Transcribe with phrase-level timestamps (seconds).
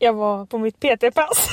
[0.00, 1.48] Jag var på mitt PT-pass.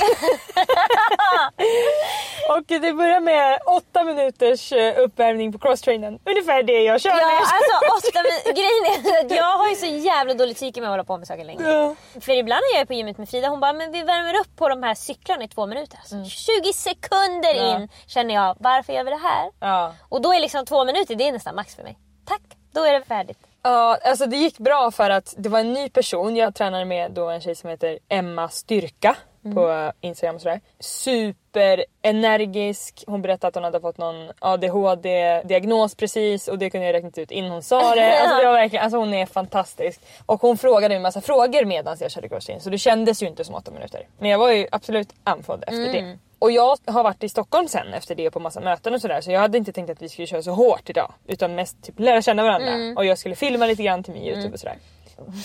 [2.48, 6.18] och det börjar med åtta minuters eh, uppvärmning på crosstrainen.
[6.24, 7.10] Ungefär det jag kör.
[7.10, 10.92] Ja alltså åtta grejen är att jag har ju så jävla dålig psyke med att
[10.92, 11.70] hålla på med saker länge.
[11.70, 11.94] Ja.
[12.20, 14.56] För ibland när jag är på gymmet med Frida hon bara men vi värmer upp
[14.56, 15.98] på de här cyklarna i två minuter.
[15.98, 16.24] Alltså,
[16.62, 17.66] 20 sekunder Mm.
[17.66, 17.76] Ja.
[17.76, 19.50] in känner jag varför gör vi det här?
[19.60, 19.94] Ja.
[20.08, 21.98] Och då är liksom två minuter det är nästan max för mig.
[22.28, 22.42] Tack,
[22.74, 23.38] då är det färdigt.
[23.68, 26.36] Ja, alltså det gick bra för att det var en ny person.
[26.36, 29.16] Jag tränade med då en tjej som heter Emma Styrka
[29.54, 30.60] på Instagram och sådär.
[30.80, 33.04] Superenergisk.
[33.06, 37.30] Hon berättade att hon hade fått någon ADHD-diagnos precis och det kunde jag räknat ut
[37.30, 38.20] innan hon sa det.
[38.22, 40.00] Alltså, det var verkligen, alltså hon är fantastisk.
[40.26, 43.44] Och hon frågade en massa frågor medan jag körde crosstrain så det kändes ju inte
[43.44, 44.06] som åtta minuter.
[44.18, 45.98] Men jag var ju absolut andfådd efter det.
[46.38, 49.30] Och jag har varit i Stockholm sen efter det på massa möten och sådär så
[49.32, 51.12] jag hade inte tänkt att vi skulle köra så hårt idag.
[51.26, 52.70] Utan mest typ lära känna varandra.
[52.96, 54.76] Och jag skulle filma lite grann till min youtube och sådär.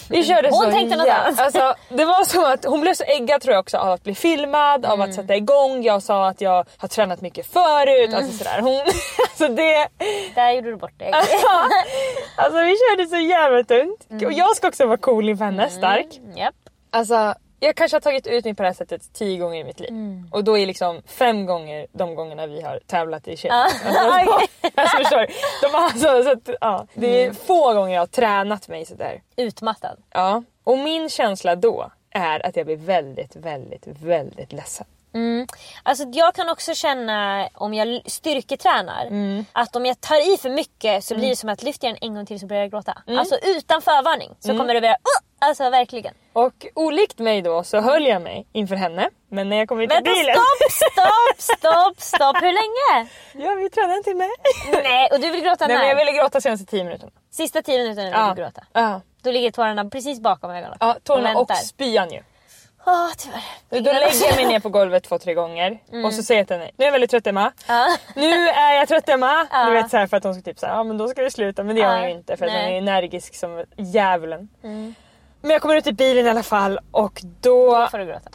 [0.09, 1.39] Vi körde Hon så tänkte något annat.
[1.39, 4.15] Alltså, det var som att hon blev så äggad tror jag också av att bli
[4.15, 5.83] filmad, av att sätta igång.
[5.83, 8.13] Jag sa att jag har tränat mycket förut.
[8.13, 8.61] Alltså sådär.
[8.61, 8.81] Hon,
[9.29, 9.87] alltså det,
[10.35, 11.11] Där gjorde du bort det.
[12.35, 14.23] alltså vi körde så jävla tungt.
[14.25, 16.19] Och jag ska också vara cool inför henne, stark.
[16.35, 16.55] Japp.
[16.91, 17.33] Alltså,
[17.63, 19.89] jag kanske har tagit ut mig på det här sättet tio gånger i mitt liv.
[20.31, 23.51] Och då är liksom fem gånger de gångerna vi har tävlat i tjej.
[23.51, 25.27] Alltså, alltså, förstår du?
[25.61, 29.21] De har alltså, så att, ja, det är få gånger jag har tränat mig sådär.
[29.35, 29.97] Utmattad.
[30.09, 30.43] Ja.
[30.63, 34.87] Och min känsla då är att jag blir väldigt, väldigt, väldigt ledsen.
[35.83, 39.45] Alltså jag kan också känna om jag styrketränar Mm.
[39.53, 42.07] att om jag tar i för mycket så blir det som att lyfter jag den
[42.09, 42.97] en gång till så börjar jag gråta.
[43.07, 45.27] Alltså utan förvarning så kommer det börja uh!
[45.43, 46.13] Alltså verkligen.
[46.33, 49.09] Och olikt mig då så höll jag mig inför henne.
[49.29, 50.35] Men när jag kom i Vänta bilen...
[50.35, 52.35] stopp, stopp, stopp, stopp.
[52.41, 53.09] Hur länge?
[53.45, 54.29] Ja, vi tränade en timme.
[54.83, 55.81] Nej och du vill gråta Nej när?
[55.81, 57.11] men jag ville gråta senaste tio minuterna.
[57.31, 58.33] Sista tio minuterna vill Ja.
[58.35, 58.63] du gråta.
[58.73, 60.77] Ja, Då ligger tårarna precis bakom ögonen.
[60.79, 61.55] ja tårarna och väntar.
[61.55, 62.23] spyan ju.
[62.85, 63.43] Åh tyvärr.
[63.69, 66.57] Då lägger jag mig ner på golvet två, tre gånger och så säger jag till
[66.57, 67.51] henne, nu är jag väldigt trött Emma.
[67.67, 67.97] Ja.
[68.15, 69.47] Nu är jag trött Emma.
[69.51, 69.65] Ja.
[69.65, 71.31] Du vet så här för att hon ska typ säga, ja men då ska vi
[71.31, 71.63] sluta.
[71.63, 74.49] Men det gör hon ju inte för att hon är energisk som djävulen.
[75.41, 77.87] Men jag kommer ut i bilen i alla fall och då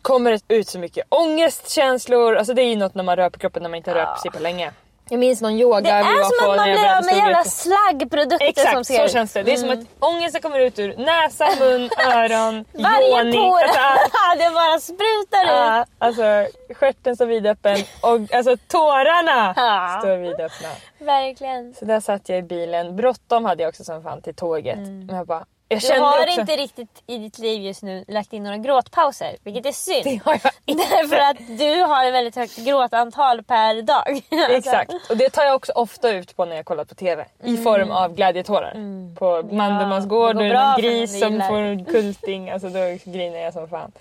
[0.03, 2.37] kommer det ut så mycket ångestkänslor.
[2.37, 4.15] Alltså det är ju något när man rör på kroppen när man inte har rört
[4.15, 4.73] på sig på länge.
[5.11, 7.44] Jag minns någon yoga Det är vi var som att man blir av med jävla
[7.44, 9.09] slaggprodukter som Exakt ser Mm.
[9.09, 9.43] så känns det.
[9.43, 14.39] Det är som att ångesten kommer ut ur näsa, mun, öron, Varje por, Alltså, allt.
[14.39, 15.87] det bara sprutar ut.
[15.99, 16.22] Alltså
[16.75, 19.97] stjärten står vidöppen och alltså tårarna Ja.
[20.01, 20.69] står vidöppna.
[20.98, 21.75] Verkligen.
[21.75, 22.97] Så där satt jag i bilen.
[22.97, 24.78] Bråttom hade jag också som fan till tåget.
[24.78, 25.98] Men jag bara, jag Mm.
[25.98, 26.41] Du har också...
[26.41, 30.04] inte riktigt i ditt liv just nu lagt in några gråtpauser, vilket är synd.
[30.04, 30.84] Det har jag inte.
[30.91, 34.22] Därför att du har ett väldigt högt gråtantal per dag.
[34.30, 34.92] Alltså, Exakt.
[35.10, 37.24] Och det tar jag också ofta ut på när jag kollar på TV.
[37.42, 38.72] I form av glädjetårar.
[39.18, 39.42] På
[40.07, 40.39] gård Mm.
[40.39, 42.51] det då går är det någon för gris som får en kulting.
[42.51, 43.92] Alltså då grinar jag som fan.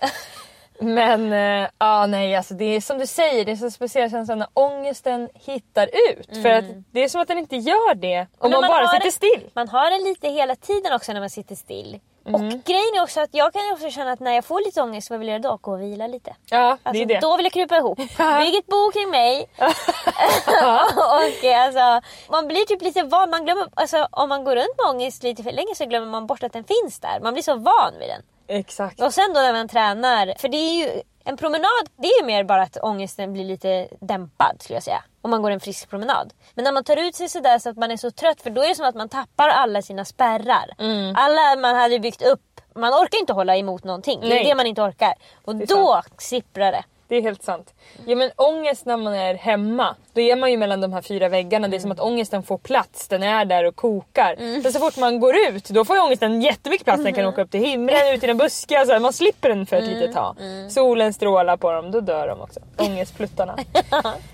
[0.80, 4.34] Men eh, ja nej alltså det är som du säger, det är så speciell känsla
[4.34, 6.42] när ångesten hittar ut.
[6.42, 8.60] För att det är som att den inte gör det om Mm.
[8.60, 9.50] Men man, bara sitter still.
[9.54, 12.00] Man har det lite hela tiden också när man sitter still.
[12.34, 15.10] Och grejen är också att jag kan också känna att när jag får lite ångest,
[15.10, 15.58] vad vill jag då?
[15.60, 16.34] Gå och vila lite.
[16.50, 17.20] Ja, det Alltså, är det.
[17.20, 17.98] Då vill jag krypa ihop.
[18.38, 19.48] Bygg ett bo kring mig.
[19.56, 23.30] och alltså, man blir typ lite van.
[23.30, 26.26] Man glömmer, alltså, om man går runt med ångest lite för länge så glömmer man
[26.26, 27.20] bort att den finns där.
[27.20, 28.22] Man blir så van vid den.
[28.48, 29.00] Exakt.
[29.02, 32.44] Och sen då när man tränar, för det är ju en promenad, det är mer
[32.44, 35.04] bara att ångesten blir lite dämpad skulle jag säga.
[35.22, 36.32] Om man går en frisk promenad.
[36.54, 38.62] Men när man tar ut sig sådär så att man är så trött, för då
[38.62, 40.74] är det som att man tappar alla sina spärrar.
[40.78, 41.14] Mm.
[41.16, 44.20] Alla man hade byggt upp, man orkar inte hålla emot någonting.
[44.20, 44.44] Det är Nej.
[44.44, 45.14] det man inte orkar.
[45.44, 46.84] Och då sipprar det.
[47.08, 47.74] Det är helt sant.
[48.06, 51.28] Ja men ångest när man är hemma, då är man ju mellan de här fyra
[51.28, 51.68] väggarna.
[51.68, 54.34] Det är som att ångesten får plats, den är där och kokar.
[54.38, 54.62] Mm.
[54.62, 57.04] Men så fort man går ut, då får ångesten jättemycket plats.
[57.04, 58.78] Den kan åka upp till himlen, ut i en buske.
[58.80, 59.94] Alltså, man slipper den för ett Mm.
[59.98, 60.36] litet tag.
[60.70, 62.60] Solen strålar på dem, då dör de också.
[62.76, 63.58] Ångestpluttarna.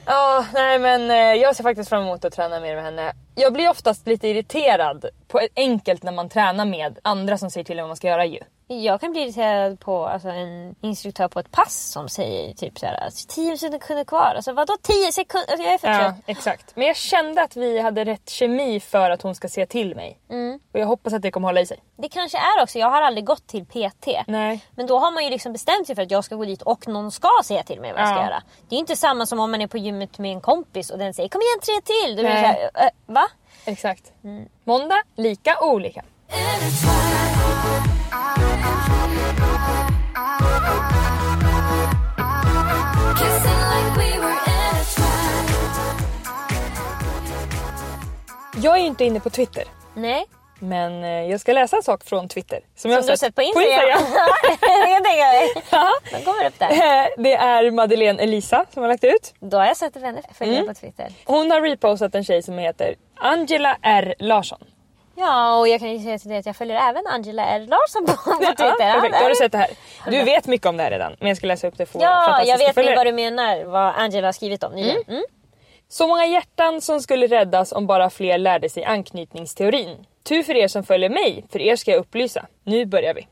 [0.06, 3.12] Ja, nej men eh, jag ser faktiskt fram emot att träna mer med henne.
[3.34, 7.78] Jag blir oftast lite irriterad på enkelt när man tränar med andra som säger till
[7.78, 8.38] en vad man ska göra ju.
[8.66, 13.08] Jag kan bli irriterad på alltså, en instruktör på ett pass som säger typ såhär
[13.28, 14.32] 10 sekunder kvar.
[14.36, 15.50] Alltså vadå 10 sekunder?
[15.52, 16.14] Alltså, jag är för Ja, trött.
[16.26, 16.76] exakt.
[16.76, 20.18] Men jag kände att vi hade rätt kemi för att hon ska se till mig.
[20.30, 20.60] Mm.
[20.72, 21.78] Och jag hoppas att det kommer hålla i sig.
[22.02, 24.06] Det kanske är också, jag har aldrig gått till PT.
[24.26, 24.64] Nej.
[24.70, 26.88] Men då har man ju liksom bestämt sig för att jag ska gå dit och
[26.88, 28.24] någon ska säga till mig vad jag ska Ja.
[28.24, 28.42] göra.
[28.68, 31.14] Det är inte samma som om man är på gymmet med en kompis och den
[31.14, 32.16] säger kom igen tre till.
[32.16, 33.28] Då blir såhär, äh, va?
[33.64, 34.12] Exakt.
[34.24, 34.48] Mm.
[34.64, 36.02] Måndag, lika olika.
[48.62, 49.64] Jag är ju inte inne på Twitter.
[49.94, 50.26] Nej.
[50.64, 52.60] Men eh, jag ska läsa en sak från Twitter.
[52.76, 53.70] Som, jag Som du har sett på Instagram.
[54.48, 55.62] jag tänker mig.
[55.70, 55.90] Ja.
[56.10, 56.70] Den kommer upp där.
[56.70, 59.34] Eh, Det är Madeleine Elisa som har lagt ut.
[59.40, 60.66] Då har jag sett henne följa Mm.
[60.68, 61.12] på Twitter.
[61.24, 64.58] Hon har repostat en tjej som heter Angela R Larsson.
[65.16, 68.06] Ja, och jag kan ju säga till dig att jag följer även Angela R Larsson
[68.06, 68.64] på, på Twitter.
[68.88, 69.12] Ja, perfekt.
[69.18, 69.70] Då har du sett det här.
[70.10, 71.16] Du vet mycket om det här redan.
[71.18, 73.64] Men jag ska läsa upp det för våra Ja, jag vet nu vad du menar.
[73.64, 75.02] Vad Angela har skrivit om nyligen.
[75.08, 75.22] Mm.
[75.88, 80.06] Så många hjärtan som skulle räddas om bara fler lärde sig anknytningsteorin.
[80.22, 82.46] Tur för er som följer mig, för er ska jag upplysa.
[82.64, 83.26] Nu börjar vi.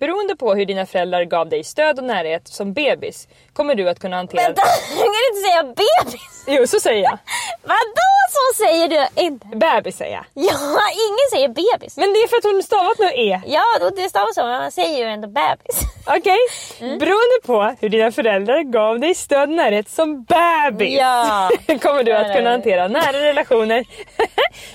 [0.00, 4.00] Beroende på hur dina föräldrar gav dig stöd och närhet som bebis kommer du att
[4.00, 4.42] kunna hantera...
[4.42, 6.44] Vänta, jag kan inte säga bebis.
[6.46, 7.18] Jo, så säger jag.
[7.62, 9.46] Vadå så säger du inte?
[9.46, 10.24] Bebis säger jag.
[10.34, 10.52] Ja,
[11.08, 11.96] ingen säger bebis.
[11.96, 13.40] Men det är för att hon stavat med E.
[13.46, 15.80] Ja, det stavas så, men man säger ju ändå bebis.
[16.06, 16.38] Okej?
[16.80, 16.98] Mm.
[16.98, 21.50] Beroende på hur dina föräldrar gav dig stöd och närhet som bebis Ja.
[21.82, 23.84] kommer du att kunna hantera nära relationer,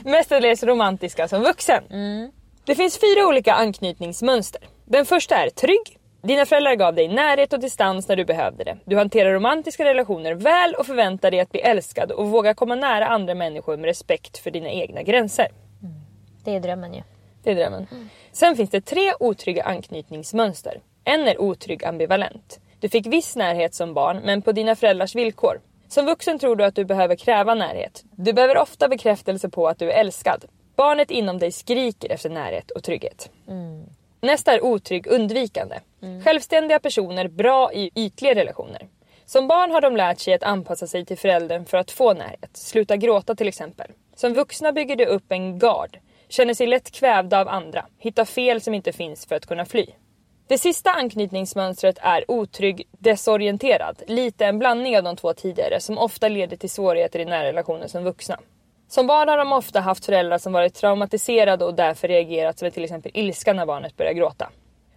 [0.03, 1.83] mestadels romantiska som vuxen.
[1.91, 2.31] Mm.
[2.65, 4.61] Det finns fyra olika anknytningsmönster.
[4.85, 5.99] Den första är trygg.
[6.21, 8.77] Dina föräldrar gav dig närhet och distans när du behövde det.
[8.85, 13.07] Du hanterar romantiska relationer väl och förväntar dig att bli älskad och våga komma nära
[13.07, 15.47] andra människor med respekt för dina egna gränser.
[16.43, 17.01] Det är drömmen ju.
[17.43, 17.87] Det är drömmen.
[18.31, 20.81] Sen finns det tre otrygga anknytningsmönster.
[21.03, 22.59] En är otrygg ambivalent.
[22.79, 25.61] Du fick viss närhet som barn, men på dina föräldrars villkor.
[25.87, 28.03] Som vuxen tror du att du behöver kräva närhet.
[28.11, 30.45] Du behöver ofta bekräftelse på att du är älskad.
[30.75, 33.29] Barnet inom dig skriker efter närhet och trygghet.
[34.23, 35.79] Nästa är otrygg undvikande.
[36.23, 38.87] Självständiga personer bra i ytliga relationer.
[39.25, 42.57] Som barn har de lärt sig att anpassa sig till föräldern för att få närhet.
[42.57, 43.91] Sluta gråta till exempel.
[44.15, 45.99] Som vuxna bygger de upp en gard.
[46.29, 47.85] Känner sig lätt kvävda av andra.
[47.97, 49.85] Hittar fel som inte finns för att kunna fly.
[50.47, 54.03] Det sista anknytningsmönstret är otrygg desorienterad.
[54.07, 57.87] Lite en blandning av de två tidigare som ofta leder till svårigheter i nära relationer
[57.87, 58.39] som vuxna.
[58.93, 62.83] Som barn har de ofta haft föräldrar som varit traumatiserade och därför reagerat med till
[62.83, 64.49] exempel ilska när barnet börjar gråta.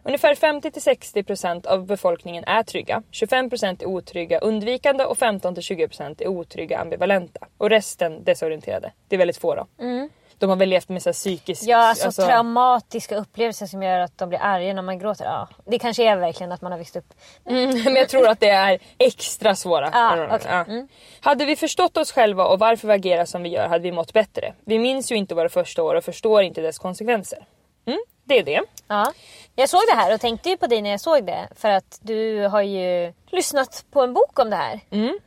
[0.03, 7.47] Ungefär 50-60% av befolkningen är trygga, 25% är otrygga undvikande och 15-20% är otrygga ambivalenta.
[7.59, 8.93] Och resten desorienterade.
[9.09, 9.67] Det är väldigt få då.
[9.81, 10.09] Mm.
[10.39, 11.63] De har väl levt med så här psykisk...
[11.65, 15.25] Ja, alltså, traumatiska upplevelser som gör att de blir arga när man gråter.
[15.25, 17.15] Ja, det kanske är verkligen att man har växt upp.
[17.47, 19.91] Mm, men jag tror att det är extra svåra.
[19.93, 20.49] Ah, okej.
[20.49, 20.87] Ja.
[21.21, 24.13] Hade vi förstått oss själva och varför vi agerar som vi gör hade vi mått
[24.13, 24.55] bättre.
[24.65, 27.47] Vi minns ju inte våra första år och förstår inte dess konsekvenser.
[27.87, 28.61] Mm, det är det.
[28.89, 29.13] Ja.
[29.55, 31.49] Jag såg det här och tänkte ju på dig när jag såg det.
[31.57, 34.81] För att du har ju lyssnat på en bok om det här.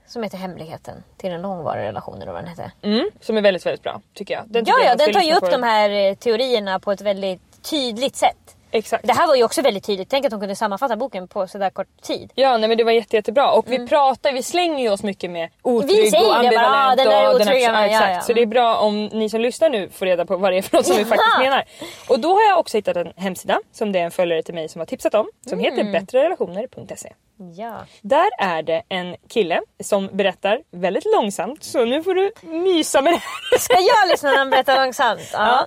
[0.07, 2.71] Som heter Hemligheten till en långvarig relation eller vad den heter.
[2.81, 4.43] Mm, som är väldigt, väldigt bra tycker jag.
[4.47, 7.01] Den Ja, jag ja, ska den tar ju upp de här eh, teorierna på ett
[7.01, 8.55] väldigt tydligt sätt.
[8.71, 9.07] Exakt.
[9.07, 10.09] Det här var ju också väldigt tydligt.
[10.09, 12.31] Tänk att de kunde sammanfatta boken på sådär kort tid.
[12.35, 15.31] Ja nej, men det var jätte, jättebra och vi pratar, vi slänger ju oss mycket
[15.31, 16.03] med otrygg Mm.
[16.03, 16.91] Vi säger och det bara, ambivalent.
[16.91, 18.15] "Ah, den där är och otrygg", ja, ja, exakt.
[18.15, 18.21] ja.
[18.21, 20.61] Så det är bra om ni som lyssnar nu får reda på vad det är
[20.61, 21.63] för något som vi faktiskt menar.
[22.09, 24.69] Och då har jag också hittat en hemsida som det är en följare till mig
[24.69, 25.29] som har tipsat om.
[25.49, 25.71] Som Mm.
[25.77, 27.13] heter bättrerelationer.se.
[27.55, 27.73] Ja.
[28.01, 33.13] Där är det en kille som berättar väldigt långsamt så nu får du mysa med
[33.13, 33.17] det
[33.51, 33.57] här.
[33.59, 35.29] Ska jag lyssna när han berättar långsamt?
[35.33, 35.65] Ja.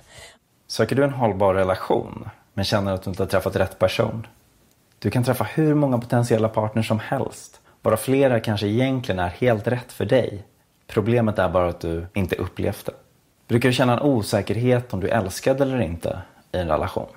[0.67, 2.29] Söker du en hållbar relation?
[2.53, 4.27] Men känner att du inte har träffat rätt person.
[4.99, 7.61] Du kan träffa hur många potentiella partners som helst.
[7.81, 10.43] Bara flera kanske egentligen är helt rätt för dig.
[10.87, 12.93] Problemet är bara att du inte upplevt det.
[13.47, 17.07] Brukar du känna en osäkerhet om du är älskad eller inte i en relation?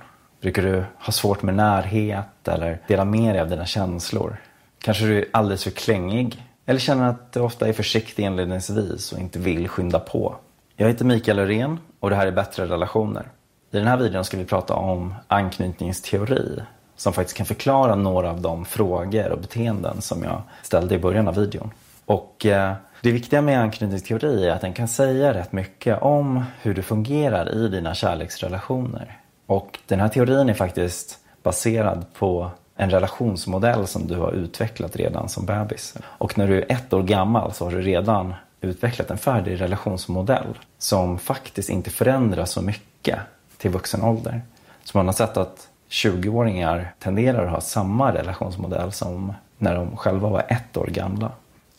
[0.40, 4.36] Brukar du ha svårt med närhet eller dela med dig av dina känslor?
[4.78, 6.44] Kanske du är alldeles för klängig?
[6.66, 10.36] Eller känner att du ofta är försiktig inledningsvis och inte vill skynda på?
[10.76, 13.28] Jag heter Mikael Örén och det här är Bättre relationer.
[13.76, 16.62] I den här videon ska vi prata om anknytningsteori
[16.96, 21.28] som faktiskt kan förklara några av de frågor och beteenden som jag ställde i början
[21.28, 21.70] av videon.
[22.04, 26.74] Och eh, det viktiga med anknytningsteori är att den kan säga rätt mycket om hur
[26.74, 29.18] du fungerar i dina kärleksrelationer.
[29.46, 35.28] Och den här teorin är faktiskt baserad på en relationsmodell som du har utvecklat redan
[35.28, 35.94] som bebis.
[36.04, 40.58] Och när du är ett år gammal så har du redan utvecklat en färdig relationsmodell
[40.78, 43.18] som faktiskt inte förändras så mycket
[43.58, 44.42] till vuxen ålder.
[44.84, 50.28] Så man har sett att 20-åringar tenderar att ha samma relationsmodell som när de själva
[50.28, 51.30] var ett år gamla.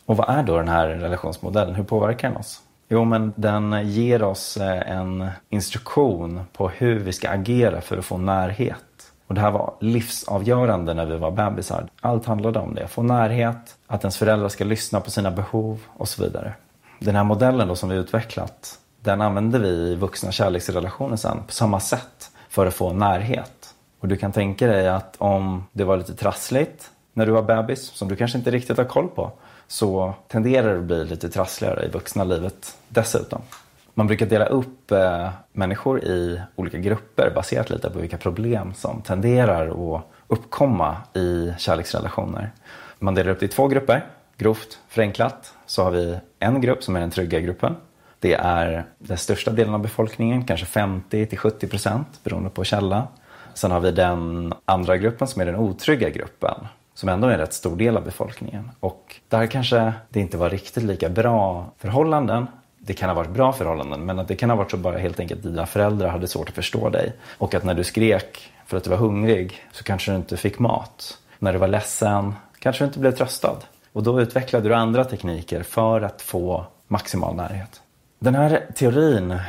[0.05, 1.75] Och vad är då den här relationsmodellen?
[1.75, 2.61] Hur påverkar den oss?
[2.89, 8.05] Jo, men den ger oss eh, en instruktion på hur vi ska agera för att
[8.05, 8.83] få närhet.
[9.27, 11.87] Och det här var livsavgörande när vi var bebisar.
[12.01, 12.87] Allt handlade om det.
[12.87, 16.53] Få närhet, att ens föräldrar ska lyssna på sina behov och så vidare.
[16.99, 21.51] Den här modellen då som vi utvecklat, den använder vi i vuxna kärleksrelationer sen på
[21.51, 23.73] samma sätt för att få närhet.
[23.99, 27.85] Och du kan tänka dig att om det var lite trassligt när du var bebis,
[27.85, 29.31] som du kanske inte riktigt har koll på,
[29.67, 33.41] så tenderar det att bli lite trassligare i vuxna livet dessutom.
[33.93, 39.01] Man brukar dela upp eh, människor i olika grupper baserat lite på vilka problem som
[39.01, 42.51] tenderar att uppkomma i kärleksrelationer.
[42.99, 44.05] Man delar upp det i två grupper.
[44.37, 47.75] Grovt förenklat så har vi en grupp som är den trygga gruppen.
[48.19, 53.07] Det är den största delen av befolkningen, kanske 50-70 procent beroende på källa.
[53.53, 57.39] Sen har vi den andra gruppen som är den otrygga gruppen som ändå är en
[57.39, 58.71] rätt stor del av befolkningen.
[58.79, 62.47] Och där kanske det inte var riktigt lika bra förhållanden.
[62.77, 65.19] Det kan ha varit bra förhållanden men att det kan ha varit så bara helt
[65.19, 67.13] enkelt att dina föräldrar hade svårt att förstå dig.
[67.37, 70.59] Och att när du skrek för att du var hungrig så kanske du inte fick
[70.59, 71.17] mat.
[71.39, 73.57] När du var ledsen kanske du inte blev tröstad.
[73.93, 77.81] Och då utvecklade du andra tekniker för att få maximal närhet.
[78.19, 79.39] Den här teorin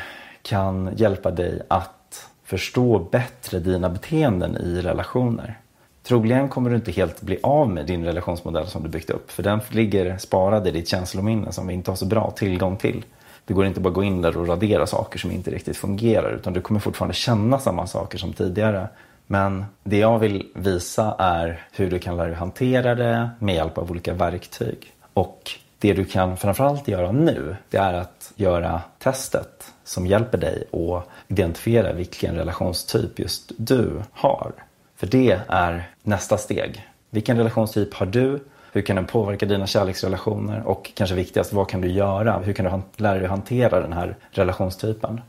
[0.42, 5.58] kan hjälpa dig att förstå bättre dina beteenden i relationer.
[6.02, 9.30] Troligen kommer du inte helt bli av med din relationsmodell som du byggt upp.
[9.30, 13.04] För den ligger sparad i ditt känslominne som vi inte har så bra tillgång till.
[13.44, 16.32] Det går inte bara att gå in där och radera saker som inte riktigt fungerar.
[16.32, 18.88] Utan du kommer fortfarande känna samma saker som tidigare.
[19.26, 23.78] Men det jag vill visa är hur du kan lära dig hantera det med hjälp
[23.78, 24.92] av olika verktyg.
[25.14, 30.64] Och det du kan framförallt göra nu, det är att göra testet som hjälper dig
[30.72, 34.52] att identifiera vilken relationstyp just du har.
[34.96, 36.88] För det är nästa steg.
[37.10, 38.40] Vilken relationstyp har du?
[38.72, 40.62] Hur kan den påverka dina kärleksrelationer?
[40.66, 42.38] Och kanske viktigast, vad kan du göra?
[42.38, 45.20] Hur kan du lära dig att hantera den här relationstypen?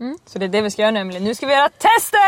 [0.00, 0.18] Mm.
[0.26, 1.20] Så det är det vi ska göra nu Emelie.
[1.20, 2.20] Nu ska vi göra testet!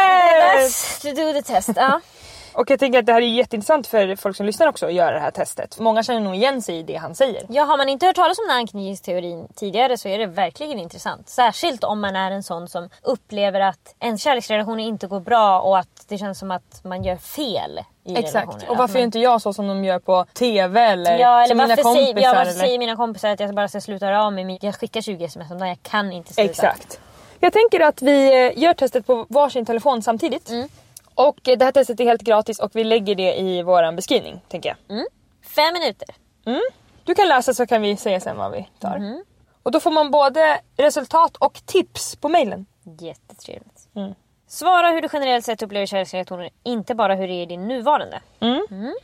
[1.05, 1.71] Let's do the test.
[1.77, 2.01] Ja.
[2.53, 5.11] Och jag tänker att det här är jätteintressant för folk som lyssnar också att göra
[5.11, 5.79] det här testet.
[5.79, 7.47] Många känner nog igen sig i det han säger.
[7.49, 10.79] Ja, har man inte hört talas om den här anknytningsteorin tidigare så är det verkligen
[10.79, 11.29] intressant.
[11.29, 15.79] Särskilt om man är en sån som upplever att en kärleksrelation inte går bra och
[15.79, 17.81] att det känns som att man gör fel
[18.17, 18.69] Exakt.
[18.69, 19.01] Och varför man...
[19.01, 21.95] är inte jag så som de gör på TV eller Ja, eller som mina kompisar?
[21.95, 22.61] säger, ja, varför eller...
[22.61, 24.59] säger mina kompisar att jag bara ska sluta höra av mig?
[24.61, 26.51] Jag skickar 20 sms om dagen, jag kan inte sluta.
[26.51, 27.01] Exakt.
[27.41, 30.51] Jag tänker att vi eh, gör testet på varsin telefon samtidigt.
[30.51, 30.69] Mm.
[31.19, 34.69] Och det här testet är helt gratis och vi lägger det i vår beskrivning tänker
[34.69, 34.97] jag.
[34.97, 35.07] Mm.
[35.43, 36.09] Fem minuter.
[36.47, 36.61] Mm.
[37.05, 38.97] Du kan läsa så kan vi säga sen vad vi tar.
[38.97, 39.25] Mm.
[39.63, 42.67] Och då får man både resultat och tips på mailen.
[43.01, 43.89] Jättetrevligt.
[43.95, 44.15] Mm.
[44.47, 48.21] Svara hur du generellt sett upplever kärleksrelationer, inte bara hur det är i din nuvarande.
[48.41, 48.95] Mm.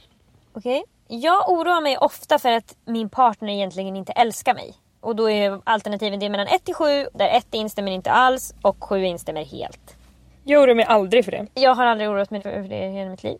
[0.52, 0.84] Okej.
[1.08, 4.74] Jag oroar mig ofta för att min partner egentligen inte älskar mig.
[5.00, 8.84] Och då är alternativen det mellan 1 till 7 där 1 instämmer inte alls och
[8.84, 9.96] 7 instämmer helt.
[10.46, 11.46] Jag oroar mig aldrig för det.
[11.54, 13.38] Jag har aldrig oroat mig för det i hela mitt liv.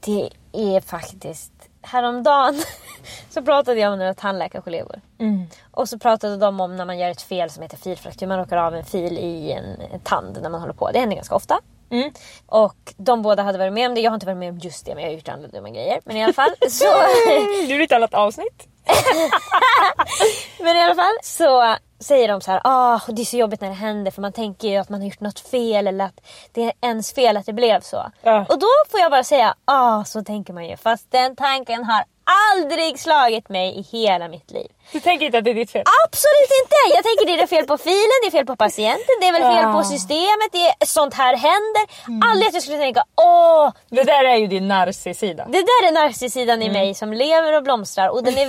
[0.00, 1.52] Det är faktiskt...
[1.82, 2.54] Häromdagen
[3.30, 5.00] så pratade jag med några tandläkarkollegor.
[5.70, 8.26] Och så pratade de om när man gör ett fel som heter filfraktur.
[8.26, 10.90] Man råkar av en fil i en, tand när man håller på.
[10.90, 11.60] Det händer ganska ofta.
[11.90, 12.10] Mm.
[12.46, 14.00] Och de båda hade varit med om det.
[14.00, 16.00] Jag har inte varit med om just det men jag har gjort andra dumma grejer.
[16.04, 16.84] Men i alla fall så...
[17.60, 18.68] Det blir ett annat avsnitt.
[20.60, 23.68] Men i alla fall så säger de så här, ah, det är så jobbigt när
[23.68, 26.20] det händer för man tänker ju att man har gjort något fel eller att
[26.52, 28.10] det är ens fel att det blev så.
[28.22, 28.46] Ja.
[28.48, 30.76] Och då får jag bara säga, ah, så tänker man ju.
[30.76, 32.04] Fast den tanken har
[32.54, 34.68] aldrig slagit mig i hela mitt liv.
[34.92, 35.84] Du tänker inte att det är ditt fel?
[36.04, 36.76] Absolut inte!
[36.96, 39.42] Jag tänker det är fel på filen, det är fel på patienten, det är väl
[39.54, 41.84] fel på systemet, det är, sånt här händer.
[42.28, 45.44] Aldrig att jag skulle tänka åh, Det där är ju din narcissida.
[45.48, 48.46] det där är narcissidan i mig som lever och blomstrar och den är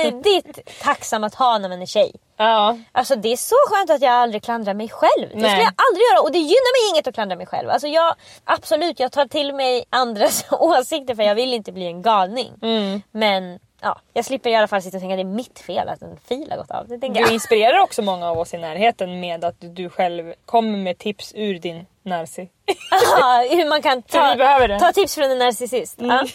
[0.00, 2.12] väldigt tacksam att ha när man är tjej.
[2.36, 2.78] Ja.
[2.92, 5.28] Alltså det är så skönt att jag aldrig klandrar mig själv.
[5.28, 5.50] Det Nej.
[5.50, 7.70] skulle jag aldrig göra och det gynnar mig inget att klandra mig själv.
[7.70, 8.14] Alltså jag,
[8.44, 12.52] absolut, jag tar till mig andras åsikter för jag vill inte bli en galning.
[12.62, 13.02] Mm.
[13.12, 15.88] Men ja, jag slipper i alla fall sitta och tänka att det är mitt fel
[15.88, 16.88] att en fil har gått av.
[16.88, 20.78] Det tänker Du inspirerar också många av oss i närheten med att du själv kommer
[20.78, 22.48] med tips ur din narci.
[22.90, 24.36] Ja, hur man kan ta,
[24.78, 25.94] ta tips från en narcissist.
[25.98, 26.24] Ja.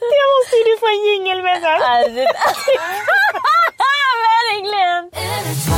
[0.00, 1.80] Det måste ju du få en jingel med sen.
[4.52, 5.75] Verkligen!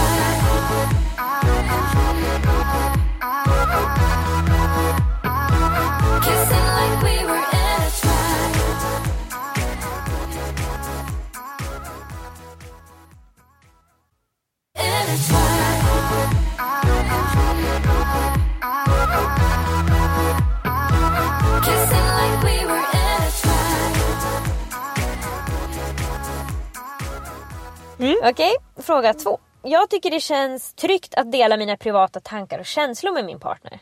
[27.99, 28.31] Intertwined.
[28.35, 29.39] Okej, fråga två.
[29.63, 33.81] Jag tycker det känns tryggt att dela mina privata tankar och känslor med min partner.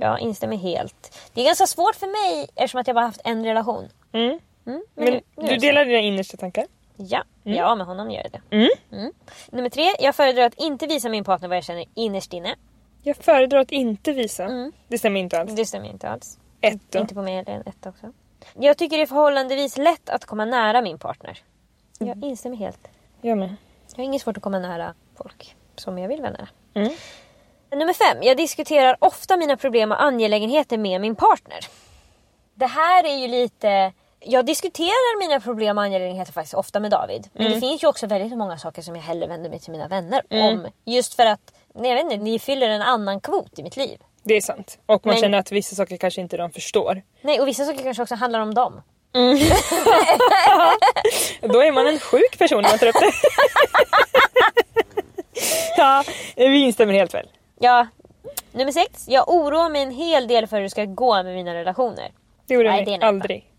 [0.00, 1.18] Jag instämmer helt.
[1.34, 3.88] Det är ganska svårt för mig eftersom att jag bara haft en relation.
[4.12, 4.38] Mm.
[4.66, 6.66] Mm, Men nu- nu du delar dina innersta tankar?
[6.96, 8.56] Ja, ja med honom gör jag det.
[8.56, 8.68] Mm.
[8.92, 9.12] Mm.
[9.50, 12.54] Nummer tre, jag föredrar att inte visa min partner vad jag känner innerst inne.
[13.02, 14.44] Jag föredrar att inte visa.
[14.44, 14.72] Mm.
[14.88, 15.52] Det stämmer inte alls.
[15.56, 16.38] Det stämmer inte alls.
[16.60, 16.98] Ett då.
[16.98, 18.12] Inte på mig eller en etta också.
[18.54, 21.38] Jag tycker det är förhållandevis lätt att komma nära min partner.
[21.98, 22.88] Jag instämmer helt.
[23.20, 23.56] Jag med.
[23.90, 26.48] Jag har inget svårt att komma nära folk som jag vill vara nära.
[26.74, 26.92] Mm.
[27.72, 28.22] Nummer fem.
[28.22, 31.58] Jag diskuterar ofta mina problem och angelägenheter med min partner.
[32.54, 33.92] Det här är ju lite...
[34.20, 37.28] Jag diskuterar mina problem och angelägenheter faktiskt ofta med David.
[37.32, 39.88] Men det finns ju också väldigt många saker som jag hellre vänder mig till mina
[39.88, 40.66] vänner om.
[40.84, 43.98] Just för att, nej, jag vet inte, ni fyller en annan kvot i mitt liv.
[44.22, 44.78] Det är sant.
[44.86, 47.02] Och man Men- känner att vissa saker kanske inte de förstår.
[47.22, 48.82] Nej, och vissa saker kanske också handlar om dem.
[51.40, 53.12] Då är man en sjuk person när man tar upp det.
[55.76, 56.04] ja,
[56.36, 57.26] vi instämmer helt väl.
[57.58, 57.86] Ja,
[58.52, 59.04] nummer sex.
[59.08, 62.10] Jag oroar mig en hel del för hur det ska gå med mina relationer.
[62.46, 63.06] Det gjorde Nej, vi det är nästa.
[63.06, 63.49] aldrig.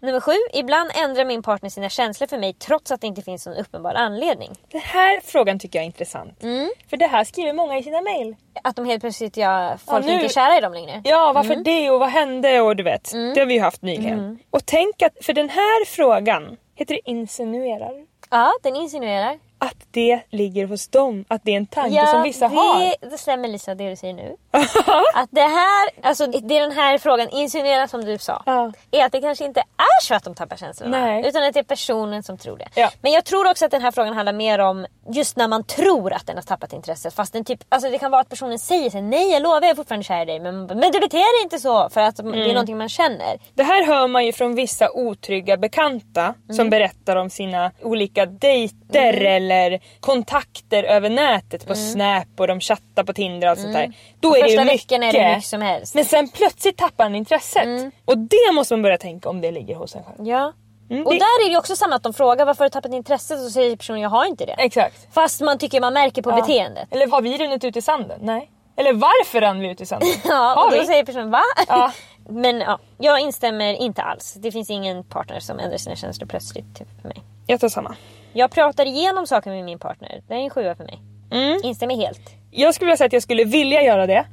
[0.00, 0.32] Nummer sju.
[0.52, 3.94] Ibland ändrar min partner sina känslor för mig trots att det inte finns någon uppenbar
[3.94, 4.50] anledning.
[4.72, 6.42] Den här frågan tycker jag är intressant.
[6.42, 6.70] Mm.
[6.90, 8.36] För det här skriver många i sina mejl.
[8.64, 11.02] Att de helt plötsligt, ja, folk nu- inte är kära i dem längre.
[11.04, 11.64] Ja, varför Mm.
[11.64, 13.12] det och vad hände och du vet.
[13.12, 14.38] Det har vi ju haft nyligen.
[14.50, 18.06] Och tänk att för den här frågan, heter det insinuerar?
[18.30, 19.38] Ja, den insinuerar.
[19.60, 21.24] Att det ligger hos dem.
[21.28, 23.10] Att det är en tanke som vissa det, har.
[23.10, 24.36] det stämmer Lisa, det du säger nu.
[25.14, 28.42] att det här, alltså det den här frågan insinuerar som du sa.
[28.46, 28.72] Ja.
[28.90, 31.04] Är att det kanske inte är så att de tappar känslorna.
[31.06, 31.28] Nej.
[31.28, 32.68] Utan att det är personen som tror det.
[32.74, 32.90] Ja.
[33.00, 36.12] Men jag tror också att den här frågan handlar mer om just när man tror
[36.12, 37.14] att den har tappat intresset.
[37.14, 39.70] Fast den typ, alltså det kan vara att personen säger sig nej jag lovar jag
[39.70, 40.40] är fortfarande kär i dig.
[40.40, 42.40] Men, men du beter dig inte så för att det Mm.
[42.40, 43.38] är någonting man känner.
[43.54, 49.12] Det här hör man ju från vissa otrygga bekanta som berättar om sina olika dejter
[49.24, 53.92] eller kontakter över nätet på Snap och de chattar på Tinder och allt sånt där.
[54.20, 55.94] Då är det Första veckan är det hur mycket som helst.
[55.94, 57.92] Men sen plötsligt tappar han intresset.
[58.04, 60.28] Och det måste man börja tänka om det ligger hos en själv.
[60.28, 60.52] Ja.
[60.90, 62.92] Mm, Och det- där är det också samma att de frågar varför har du tappat
[62.92, 64.52] intresset och så säger personen jag har inte det.
[64.58, 65.08] Exakt.
[65.14, 66.36] Fast man tycker man märker på Ja.
[66.36, 66.88] beteendet.
[66.90, 68.18] Eller har vi runnit ut i sanden?
[68.22, 68.50] Nej.
[68.76, 70.08] Eller varför rann vi ut i sanden?
[70.24, 70.86] Ja, har och då vi?
[70.86, 71.40] säger personen va?
[71.68, 71.92] Ja.
[72.28, 74.34] Men ja, jag instämmer inte alls.
[74.34, 77.22] Det finns ingen partner som ändrar sina känslor plötsligt typ, för mig.
[77.46, 77.96] Jag tar samma.
[78.32, 80.22] Jag pratar igenom saker med min partner.
[80.28, 80.98] Det är en sjua för mig.
[81.30, 81.60] Mm.
[81.64, 82.20] Instämmer helt.
[82.50, 84.24] Jag skulle vilja säga att jag skulle vilja göra det.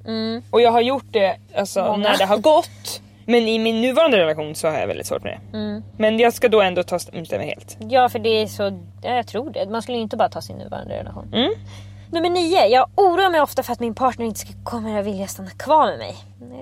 [0.51, 1.97] Och jag har gjort det alltså, Många.
[1.97, 3.01] när det har gått.
[3.25, 5.81] Men i min nuvarande relation så har jag väldigt svårt med det.
[5.97, 7.77] Men jag ska då ändå ta instämma helt.
[7.79, 8.63] Ja, för det är så...
[9.01, 9.69] Ja, jag tror det.
[9.69, 11.33] Man skulle ju inte bara ta sin nuvarande relation.
[11.33, 11.53] Mm.
[12.11, 12.67] Nummer nio.
[12.67, 15.99] Jag oroar mig ofta för att min partner inte kommer att vilja stanna kvar med
[15.99, 16.15] mig.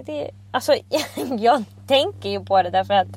[0.05, 0.73] Det, alltså,
[1.39, 3.07] jag tänker ju på det därför att...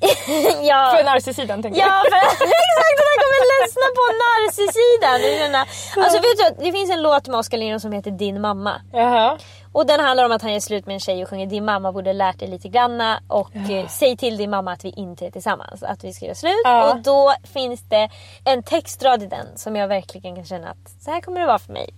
[0.68, 2.38] jag, För narcissidan tänker Ja, för exakt!
[2.40, 5.66] Där kommer ledsna på denna-
[6.04, 8.80] Alltså vet du, det finns en låt med Oskar Lindros som heter Din mamma.
[8.92, 9.02] jag.
[9.02, 9.38] Jaha.
[9.72, 11.92] Och den handlar om att han gör slut med en tjej och sjunger Din mamma
[11.92, 15.30] borde lärt dig lite granna och eh, säg till din mamma att vi inte är
[15.30, 15.82] tillsammans.
[15.82, 16.60] Att vi ska göra slut.
[16.64, 16.90] Ja.
[16.92, 18.08] Och då finns det
[18.44, 21.58] en textrad i den som jag verkligen kan känna att så här kommer det vara
[21.58, 21.90] för mig.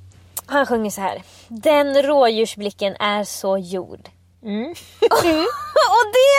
[0.46, 1.22] Han sjunger så här.
[1.48, 4.08] Den rådjursblicken är så jord.
[4.44, 4.74] Mm.
[5.96, 6.36] och det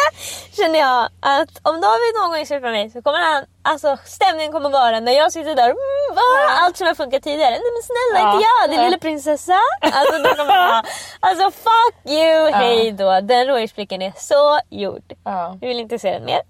[0.58, 4.70] känner jag att om David någon gång släpper mig så kommer han, alltså stämningen kommer
[4.70, 6.22] vara när jag sitter där mm, va?
[6.62, 7.50] allt som har funkat tidigare.
[7.52, 8.34] Nej men snälla Ja.
[8.34, 8.86] inte jag, din Ja.
[8.86, 9.60] lilla prinsessa.
[9.82, 10.86] Alltså, då kommer jag,
[11.20, 13.20] alltså fuck you, hej då.
[13.22, 15.14] Den rådjursblicken är så gjord.
[15.24, 15.58] Ja.
[15.62, 16.42] Jag vill inte se den mer.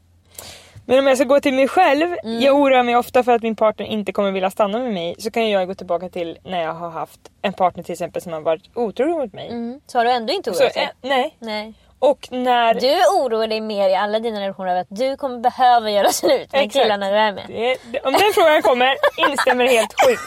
[0.86, 2.42] Men om jag ska gå till mig själv, Mm.
[2.42, 5.16] jag oroar mig ofta för att min partner inte kommer vilja stanna med mig.
[5.20, 8.34] Så kan jag gå tillbaka till när jag har haft en partner till exempel som
[8.34, 9.80] har varit otrogen mot mig.
[9.88, 10.92] Så har du ändå inte oroat eh, dig?
[11.02, 11.38] nej.
[11.40, 11.74] Nej.
[12.10, 12.74] Och när...
[12.74, 16.52] Du oroar dig mer i alla dina relationer över att du kommer behöva göra slut
[16.52, 16.84] med Exakt.
[16.84, 17.44] killarna du är med.
[17.48, 18.96] Det, det, om den frågan kommer,
[19.30, 20.22] instämmer helt sjukt.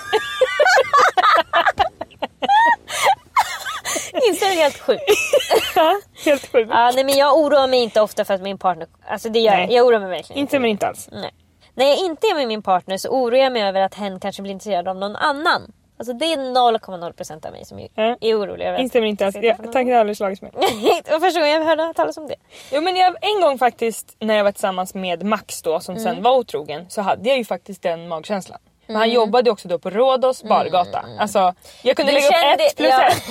[4.28, 5.02] Instämmer helt sjukt.
[5.74, 6.70] Ja, helt sjukt.
[6.70, 8.86] Ja, nej, men jag oroar mig inte ofta för att min partner...
[9.08, 9.66] Alltså det gör jag.
[9.66, 9.76] Nej.
[9.76, 11.08] Jag oroar mig verkligen Instämmer inte alls.
[11.12, 11.30] Nej.
[11.74, 14.42] När jag inte är med min partner så oroar jag mig över att hen kanske
[14.42, 15.72] blir intresserad av någon annan.
[15.98, 18.16] Alltså det är 0,0% av mig som är, Ja.
[18.20, 18.76] är orolig.
[18.80, 19.36] Instämmer inte alls.
[19.42, 20.50] Jag, tanken har aldrig slagits mig.
[21.04, 22.34] det var första gången jag hörde talas om det.
[22.72, 26.04] Jo men jag, en gång faktiskt när jag var tillsammans med Max då som Mm.
[26.14, 28.58] sen var otrogen så hade jag ju faktiskt den magkänslan.
[28.88, 29.00] Men Mm.
[29.08, 31.04] han jobbade ju också då på Rhodos bargata.
[31.18, 33.22] Alltså jag kunde Du lägga upp kände- ett plus ja, ett.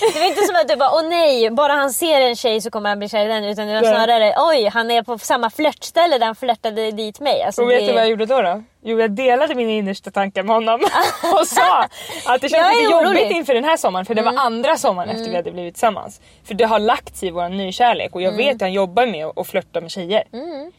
[0.14, 2.70] Det var inte som att du bara åh nej, bara han ser en tjej så
[2.70, 3.44] kommer han bli kär i den.
[3.44, 7.42] Utan det var snarare oj, han är på samma flörtställe där han flörtade dit mig.
[7.42, 8.42] Alltså, Och vet det- du vad jag gjorde då?
[8.42, 8.62] då?
[8.82, 10.80] Jo jag delade mina innersta tankar med honom
[11.40, 11.82] och sa
[12.26, 12.94] att det känns lite.
[12.94, 13.06] Mm.
[13.06, 16.20] jobbigt inför den här sommaren för det var andra sommaren efter vi hade blivit tillsammans.
[16.44, 18.46] För det har lagts i vår nykärlek och jag Mm.
[18.46, 20.24] vet att han jobbar med att- flörta med tjejer.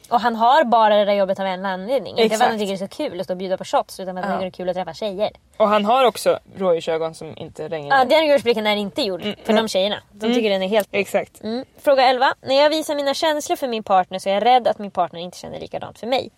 [0.10, 2.18] Och han har bara det där jobbet av en anledning.
[2.18, 4.00] Inte för att han tycker det är så kul att stå och bjuda på shots
[4.00, 5.32] utan för att han tycker det är kul att träffa tjejer.
[5.58, 9.54] Och han har också rådjursögon som inte regnar Ja, den rådjursblicken är inte gjord för
[9.54, 9.98] de tjejerna.
[10.12, 10.88] De tycker den är helt...
[10.92, 11.44] Exakt.
[11.44, 11.66] Mm.
[11.82, 12.34] Fråga 11.
[12.42, 15.20] När jag visar mina känslor för min partner så är jag rädd att min partner
[15.20, 16.30] inte känner likadant för mig.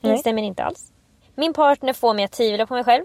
[0.00, 0.12] Nej.
[0.12, 0.84] Instämmer inte alls.
[1.34, 3.04] Min partner får mig att tvivla på mig själv.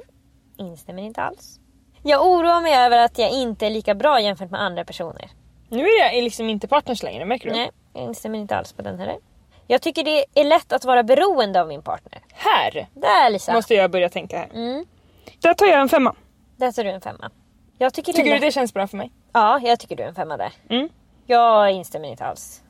[0.58, 1.60] Instämmer inte alls.
[2.04, 5.30] Jag oroar mig över att jag inte är lika bra jämfört med andra personer.
[5.70, 7.56] Nu är jag liksom inte partners längre, märker du?
[7.56, 9.18] Nej, jag instämmer inte alls på den heller.
[9.68, 12.22] Jag tycker det är lätt att vara beroende av min partner.
[12.34, 13.54] Här Där Lisa.
[13.54, 14.50] måste jag börja tänka här.
[14.54, 14.86] Mm.
[15.40, 16.16] Där tar jag en femma.
[16.58, 17.32] Där tar du en femma.
[17.78, 19.12] Jag tycker, Tycker det du det känns bra för mig?
[19.34, 20.52] Ja, jag tycker du är en femma där.
[20.70, 20.90] Mm.
[21.26, 22.62] Jag instämmer inte alls.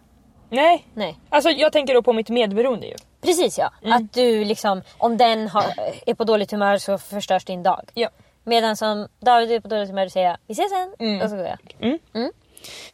[0.50, 0.86] Nej.
[0.94, 1.20] Nej.
[1.30, 2.96] Alltså jag tänker då på mitt medberoende ju.
[3.22, 3.72] Precis ja.
[3.84, 3.94] Mm.
[3.98, 5.64] Att du liksom, om den har,
[6.06, 7.90] är på dåligt humör så förstörs din dag.
[7.94, 8.10] Ja.
[8.44, 10.96] Medan som David är på dåligt humör och säger vi ses sen.
[11.00, 11.22] Mm.
[11.22, 11.76] Och så går jag.
[11.80, 12.00] Mm.
[12.14, 12.32] Mm.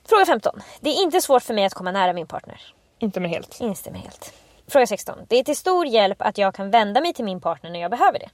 [0.05, 0.61] Fråga 15.
[0.81, 2.61] Det är inte svårt för mig att komma nära min partner.
[2.99, 3.61] Inte med helt.
[3.61, 4.33] Instämmer helt.
[4.67, 5.19] Fråga 16.
[5.27, 7.91] Det är till stor hjälp att jag kan vända mig till min partner när jag
[7.91, 8.29] behöver det.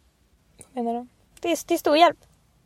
[0.73, 1.08] Vad menar du?
[1.41, 2.17] Det är till stor hjälp.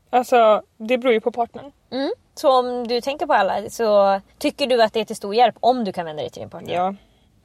[0.09, 1.71] Alltså det beror ju på partnern.
[1.91, 2.11] Mm.
[2.35, 5.55] Så om du tänker på alla så tycker du att det är till stor hjälp
[5.59, 6.73] om du kan vända dig till din partner?
[6.73, 6.95] Ja,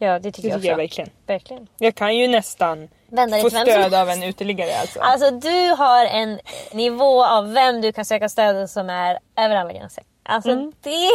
[0.01, 0.67] Ja det det tycker jag tycker också.
[0.69, 1.11] jag verkligen.
[1.27, 1.67] Verkligen.
[1.79, 5.01] Jag kan ju nästan Vända få till vem som stöd av en uteliggare alltså.
[5.01, 6.41] Alltså du har en
[6.73, 10.05] nivå av vem du kan söka stöd som är över alla gränser.
[10.23, 10.73] Alltså Mm.
[10.81, 11.11] det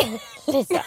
[0.54, 0.84] Lisa.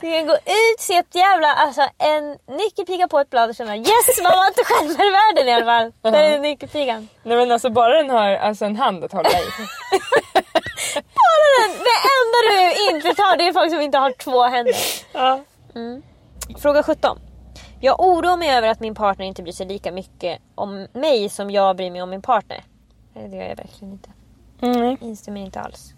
[0.00, 3.76] Du kan gå ut, se ett jävla, alltså en nyckelpiga på ett blad och känna
[3.76, 5.92] yes man var inte själv i världen i alla fall.
[6.12, 7.08] Där är nyckelpigan.
[7.22, 9.42] Nej men alltså bara den har alltså, en hand att hålla i.
[10.94, 14.74] Bara den, det enda du inte tar det är folk som inte har två händer.
[15.12, 15.40] ja.
[16.58, 17.18] Fråga 17.
[17.80, 21.50] Jag oroar mig över att min partner inte bryr sig lika mycket om mig som
[21.50, 22.64] jag bryr mig om min partner.
[23.14, 24.10] Nej, det gör jag verkligen inte.
[24.62, 24.96] Mm.
[25.00, 25.92] Instämmer inte alls.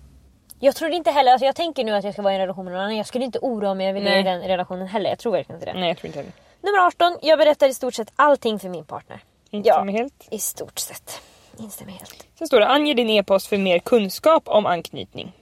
[0.63, 2.65] Jag tror inte heller, alltså jag tänker nu att jag ska vara i en relation
[2.65, 2.97] med någon annan.
[2.97, 5.11] Jag skulle inte oroa mig över det i den relationen heller.
[5.11, 5.79] Jag tror verkligen inte det.
[5.81, 6.33] Nej jag tror inte heller.
[6.63, 7.19] Nummer 18.
[7.23, 9.21] Jag berättar i stort sett allting för min partner.
[9.51, 9.85] Inte Ja.
[9.85, 10.27] helt.
[10.31, 11.21] I stort sett.
[11.61, 12.27] Instämmer helt.
[12.39, 15.33] Sen står det ange din e-post för mer kunskap om anknytning.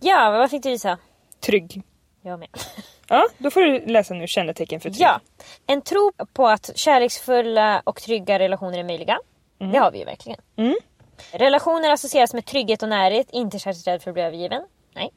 [0.00, 0.98] Ja, vad fick du gissa?
[1.40, 1.82] Trygg.
[2.22, 2.48] Jag med.
[3.10, 5.02] Ja, då får du läsa nu kännetecken för trygg.
[5.02, 5.20] Ja.
[5.66, 9.18] En tro på att kärleksfulla och trygga relationer är möjliga.
[9.58, 10.40] Det har vi ju verkligen.
[10.56, 10.74] Mm.
[11.32, 14.62] Relationer associeras med trygghet och närhet, inte särskilt rädd för att bli övergiven.
[14.94, 15.10] Nej.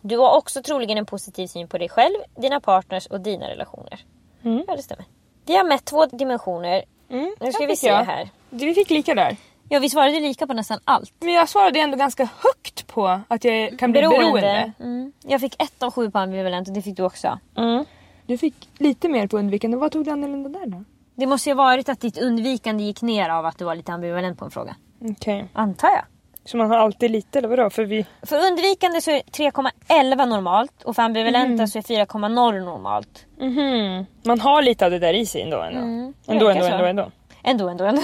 [0.00, 4.00] Du har också troligen en positiv syn på dig själv, dina partners och dina relationer.
[4.44, 4.64] Mm.
[4.68, 5.04] Ja, det stämmer.
[5.46, 6.84] Vi har mätt två dimensioner.
[7.10, 8.04] Mm, Nu ska vi se jag.
[8.04, 8.28] här.
[8.50, 9.36] Vi fick lika där.
[9.68, 11.12] Ja, vi svarade lika på nästan allt.
[11.20, 14.72] Men jag svarade ändå ganska högt på att jag kan bli beroende.
[14.80, 15.12] Mm.
[15.22, 17.38] Jag fick ett av sju på ambivalent och det fick du också.
[17.56, 17.84] Mm.
[18.26, 19.76] Du fick lite mer på undvikande.
[19.76, 20.84] Vad tog du annorlunda där då?
[21.14, 23.92] Det måste ju ha varit att ditt undvikande gick ner av att du var lite
[23.92, 24.76] ambivalent på en fråga.
[25.00, 25.48] Okej.
[25.52, 26.04] Antar jag.
[26.44, 27.70] Så man har alltid lite eller vadå?
[27.70, 28.06] För vi...
[28.22, 33.26] För undvikande så är 3,11 normalt och för ambivalenta så är 4,0 normalt.
[33.40, 34.06] Mhm.
[34.22, 35.60] Man har lite av det där i sig ändå.
[35.62, 36.70] Ändå, Mm, ändå, ändå, så.
[36.72, 37.10] ändå, ändå.
[37.42, 38.02] Ändå, ändå, ändå.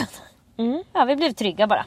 [0.59, 0.83] Mm.
[0.92, 1.85] Ja, vi blev trygga bara.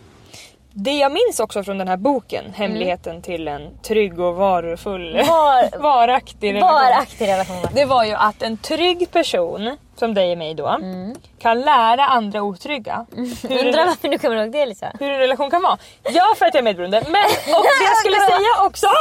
[0.82, 5.80] Det jag minns också från den här boken, Hemligheten till en trygg och varufull, Var,
[5.82, 6.74] varaktig relation.
[6.74, 7.58] varaktig relation.
[7.74, 10.78] Det var ju att en trygg person, som dig och mig då,
[11.40, 14.92] kan lära andra otrygga hur, Undrar en, varför du kommer ihåg det Lisa?
[15.00, 15.78] hur en relation kan vara.
[16.04, 17.02] Ja, för att jag är medberoende.
[17.06, 17.24] Men
[17.56, 18.88] och det jag skulle säga också...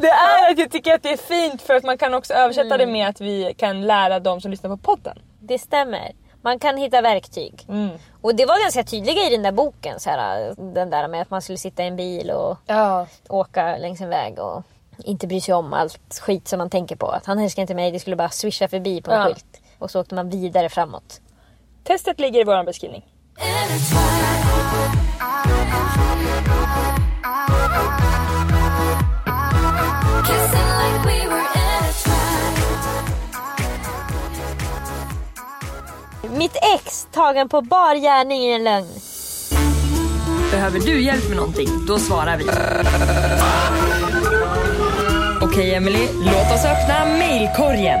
[0.00, 2.76] Det är att jag tycker att det är fint för att man kan också översätta
[2.76, 5.18] det med att vi kan lära de som lyssnar på podden.
[5.40, 6.12] Det stämmer.
[6.44, 7.66] Man kan hitta verktyg.
[7.68, 7.90] Mm.
[8.22, 10.00] Och det var ganska tydliga i den där boken.
[10.00, 13.06] Så här, den där med att man skulle sitta i en bil och Ja.
[13.28, 14.62] åka längs en väg och
[15.04, 17.06] inte bry sig om allt skit som man tänker på.
[17.06, 19.26] Att han älskar inte mig, det skulle bara swisha förbi på en Ja.
[19.26, 19.60] skylt.
[19.78, 21.20] Och så åkte man vidare framåt.
[21.84, 23.04] Testet ligger i vår beskrivning.
[36.36, 38.88] Mitt ex tagen på bar gärning i en lögn.
[40.50, 41.68] Behöver du hjälp med någonting?
[41.86, 42.44] Då svarar vi.
[45.42, 48.00] Okej Emily, låt oss öppna mailkorgen.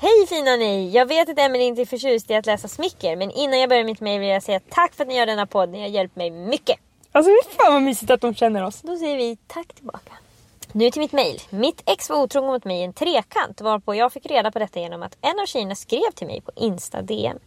[0.00, 0.90] Hej fina ni!
[0.90, 3.84] Jag vet att Emelie inte är förtjust i att läsa smicker men innan jag börjar
[3.84, 5.68] mitt mejl vill jag säga tack för att ni gör denna podd.
[5.68, 6.76] Ni har hjälpt mig mycket.
[7.12, 8.80] Alltså fy fan vad mysigt att de känner oss.
[8.82, 10.12] Då säger vi tack tillbaka.
[10.74, 11.40] Nu till mitt mejl.
[11.50, 14.80] Mitt ex var otrogen mot mig i en trekant varpå jag fick reda på detta
[14.80, 17.38] genom att en av tjejerna skrev till mig på Insta DM.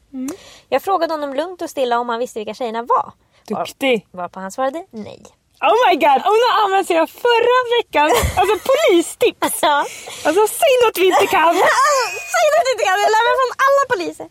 [0.69, 3.11] Jag frågade honom lugnt och stilla om han visste vilka tjejerna var.
[3.49, 4.07] Var- Duktig.
[4.11, 5.21] Varpå han svarade nej.
[5.61, 9.59] Oh my god, hon har använt sig av förra veckans alltså, polistips.
[9.61, 9.77] Ja.
[10.25, 11.53] Alltså säg något vi inte kan.
[12.33, 14.27] Säg det inte kan, jag lär mig från alla poliser.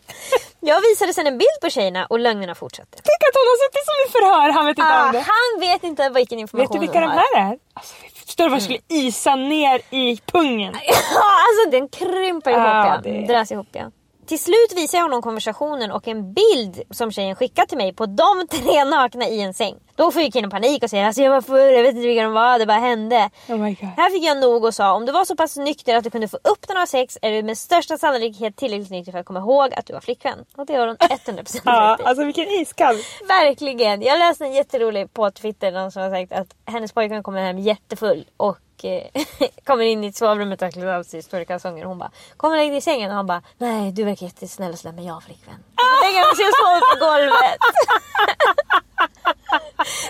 [0.65, 2.89] Jag visade sen en bild på tjejerna och lögnerna fortsatte.
[2.91, 5.19] Tänk att hon har suttit som i förhör, han vet inte Ah, om det.
[5.19, 7.57] han vet inte vilken Vet information du vilka de här är?
[7.73, 10.73] Alltså, förstår du vad jag skulle isa ner i pungen?
[11.13, 13.01] Ja, alltså den krymper ihop Ja, ja.
[13.03, 13.91] det- Dras ihop ja.
[14.27, 18.05] Till slut visar jag honom konversationen och en bild som tjejen skickat till mig på
[18.05, 19.75] de tre nakna i en säng.
[19.95, 22.23] Då får ju killen panik och säger alltså jag var full, jag vet inte vilka
[22.23, 23.29] de var, det bara hände.
[23.49, 23.57] Oh.
[23.97, 26.27] Här fick jag nog och sa om du var så pass nykter att du kunde
[26.27, 29.39] få upp den av sex är du med största sannolikhet tillräckligt nykter för att komma
[29.39, 30.45] ihåg att du var flickvän.
[30.57, 32.03] Och det har hon 100% Ja, rätt i.
[32.03, 32.95] alltså vilken iskall.
[33.27, 34.01] Verkligen.
[34.01, 37.59] Jag läste en jätterolig på Twitter någon som har sagt att hennes pojkvän kommer hem
[37.59, 39.23] jättefull och eh,
[39.65, 41.85] kommer in i sovrummet och har klätt av sig i stora kalsonger.
[41.85, 44.71] Hon bara ”Kom och lägg dig i sängen” och han bara “Nej du verkar jättesnäll
[44.71, 45.55] och sådär men jag har flickvän”.
[45.75, 47.59] Så lägger hon sig och sover på golvet.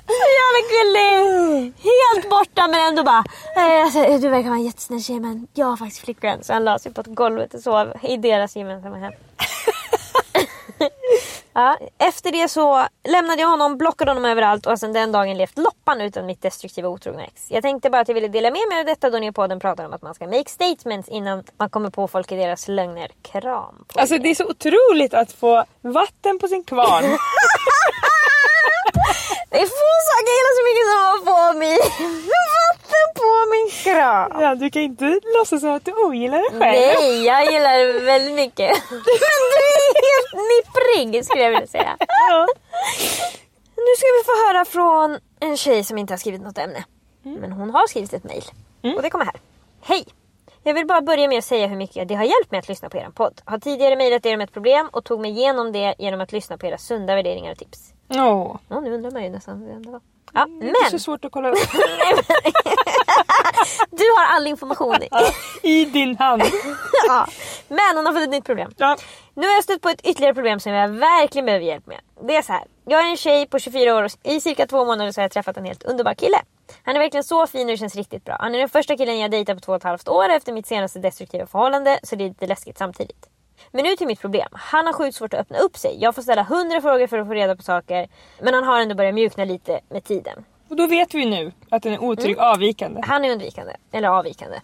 [0.07, 1.73] Så jävla gullig!
[1.77, 3.23] Helt borta men ändå bara
[3.55, 6.43] "Nej, alltså, “Du verkar vara en jättesnäll tjej men jag har faktiskt flickvän”.
[6.43, 9.13] Så han la sig på ett golvet och sov i deras gemensamma hem.
[11.57, 15.57] Ja, efter det så lämnade jag honom, blockade honom överallt och sedan den dagen levt
[15.57, 17.51] loppan utan mitt destruktiva otrogna ex.
[17.51, 19.59] Jag tänkte bara att jag ville dela med mig av detta då ni i podden
[19.59, 23.11] pratar om att man ska make statements innan man kommer på folk i deras lögner.
[23.21, 24.19] Kram på Alltså er.
[24.19, 27.03] det är så otroligt att få vatten på sin kvarn.
[29.49, 31.77] Det är få saker jag gillar så mycket som att få mig
[32.95, 34.41] vatten på min kram.
[34.43, 36.59] Ja, du kan inte låtsas som att du ogillar det själv.
[36.59, 38.69] Nej, jag gillar det väldigt mycket.
[38.89, 38.99] Men
[39.53, 41.97] du är helt nipprig skulle jag vilja säga.
[41.99, 42.47] Ja.
[43.77, 46.83] Nu ska vi få höra från en tjej som inte har skrivit något ämne.
[47.23, 48.43] Men hon har skrivit ett mejl.
[48.95, 49.35] Och det kommer här.
[49.81, 50.05] Hej!
[50.63, 52.89] Jag vill bara börja med att säga hur mycket det har hjälpt mig att lyssna
[52.89, 53.41] på er podd.
[53.45, 56.57] Har tidigare mejlat er om ett problem och tog mig igenom det genom att lyssna
[56.57, 57.79] på era sunda värderingar och tips.
[58.09, 60.01] Åh, Ja, nu undrar man ju nästan vem det var.
[60.35, 61.57] Ja, det är så men svårt att kolla upp.
[63.91, 64.95] du har all information.
[65.03, 65.09] i.
[65.61, 66.43] I din hand.
[67.07, 67.27] ja.
[67.67, 68.71] Men hon har fått ett nytt problem.
[68.77, 68.97] Ja.
[69.33, 71.99] Nu har jag stött på ett ytterligare problem som jag verkligen behöver hjälp med.
[72.27, 72.63] Det är så här.
[72.85, 75.31] Jag är en tjej på 24 år och i cirka två månader så har jag
[75.31, 76.37] träffat en helt underbar kille.
[76.83, 78.37] Han är verkligen så fin och det känns riktigt bra.
[78.39, 80.67] Han är den första killen jag dejtar på två och ett halvt år efter mitt
[80.67, 83.29] senaste destruktiva förhållande så det är lite läskigt samtidigt.
[83.75, 84.47] Men nu till mitt problem.
[84.51, 85.97] Han har sjukt svårt att öppna upp sig.
[85.99, 88.07] Jag får ställa hundra frågor för att få reda på saker.
[88.41, 90.45] Men han har ändå börjat mjukna lite med tiden.
[90.69, 93.01] Och då vet vi nu att den är otrygg avvikande.
[93.05, 93.73] Han är undvikande.
[93.91, 94.59] Eller avvikande.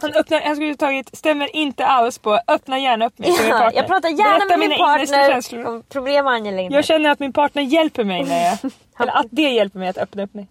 [0.00, 3.86] Han, öppnar, han skulle tagit stämmer inte alls på öppna gärna upp mig Ja, jag
[3.86, 6.76] pratar gärna Berätta med min partner om problem och angelägenheter.
[6.76, 8.72] Jag känner att min partner hjälper mig när jag...
[8.98, 10.46] eller att det hjälper mig att öppna upp mig.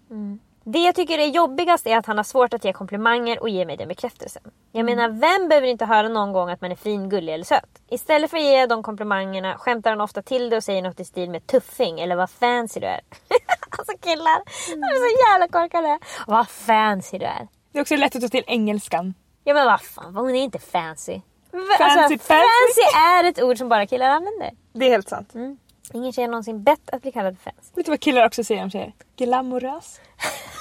[0.64, 3.66] Det jag tycker är jobbigast är att han har svårt att ge komplimanger och ge
[3.66, 4.42] mig den bekräftelsen.
[4.72, 7.82] Jag menar, vem behöver inte höra någon gång att man är fin, gullig eller söt?
[7.90, 11.04] Istället för att ge de komplimangerna skämtar han ofta till det och säger något i
[11.04, 13.00] stil med tuffing eller vad fancy du är.
[13.78, 15.98] alltså killar, de är så jävla korkade.
[16.26, 17.48] Vad fancy du är.
[17.72, 19.14] Det är också lätt att ta till engelskan.
[19.44, 21.20] Ja men vad fan, hon är inte fancy.
[21.50, 22.18] Fancy, alltså, fancy.
[22.18, 24.50] fancy är ett ord som bara killar använder.
[24.72, 25.34] Det är helt sant.
[25.92, 27.70] Ingen tjej har någonsin bett att bli kallad fancy.
[27.74, 28.92] Vet du vad killar också säger om tjejer?
[29.16, 30.00] Glamorös.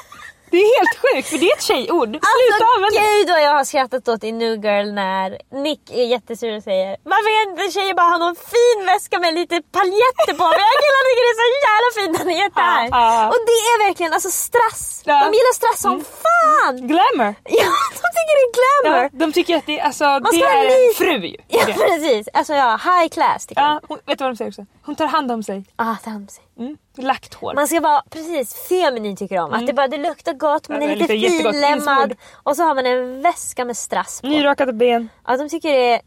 [0.52, 2.10] Det är helt sjukt för det är ett tjejord.
[2.10, 3.06] Sluta Alltså använda det.
[3.14, 5.28] gud vad jag har skrattat åt i New Girl när
[5.66, 9.32] Nick är jättesur och säger Varför kan inte tjejer bara ha någon fin väska med
[9.40, 10.46] lite paljetter på?
[10.54, 12.84] Men jag killar tycker det är så jävla fint när ni är där.
[12.98, 13.28] Ja, ja.
[13.32, 14.82] Och det är verkligen alltså strass.
[15.10, 15.18] Ja.
[15.26, 16.76] De gillar strass som fan.
[16.92, 17.32] Glamour.
[17.62, 17.72] Ja,
[18.04, 19.04] de tycker det är glamour!
[19.04, 21.38] Ja, de tycker att det, alltså, det är en fru ju.
[21.48, 23.62] Ja precis, alltså ja, high class tycker.
[23.62, 24.66] Ja, hon, vet du vad de säger också?
[24.86, 25.66] Hon tar hand om sig.
[25.76, 26.44] Ah, ta hand om sig.
[26.60, 26.78] Mm.
[26.98, 27.54] Lagt hår.
[27.54, 29.54] Man ska vara precis feminin tycker de.
[29.54, 31.54] Att det, bara, det luktar gott, man Ja, är det lite jättegott.
[31.54, 32.16] finlemmad.
[32.34, 34.28] Och så har man en väska med strass på.
[34.28, 35.10] Nyrakade ben.
[35.28, 36.02] Ja, de tycker det är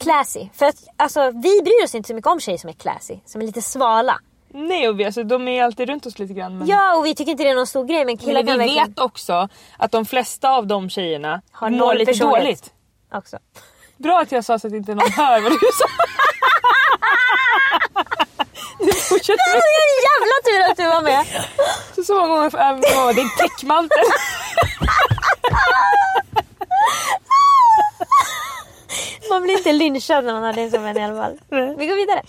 [0.00, 0.48] classy.
[0.54, 3.18] För att alltså, vi bryr oss inte så mycket om tjejer som är classy.
[3.24, 4.18] Som är lite svala.
[4.54, 6.58] Nej och vi, alltså, de är alltid runt oss lite grann.
[6.58, 6.66] Men...
[6.68, 8.88] Ja och vi tycker inte det är någon stor grej men killar Men vi verkligen
[8.88, 12.72] vet också att de flesta av de tjejerna Har mår lite dåligt.
[13.12, 13.38] också.
[13.96, 15.86] Bra att jag sa så att inte någon hör vad du sa.
[19.08, 19.72] Fortsätter Det vi.
[19.78, 21.26] är en jävla tur att du var med.
[21.96, 22.66] Så, så många gånger
[23.08, 24.04] om det är en täckmantel.
[29.30, 31.38] Man blir inte lynchad när man har det som en i alla fall.
[31.78, 32.22] Vi går vidare.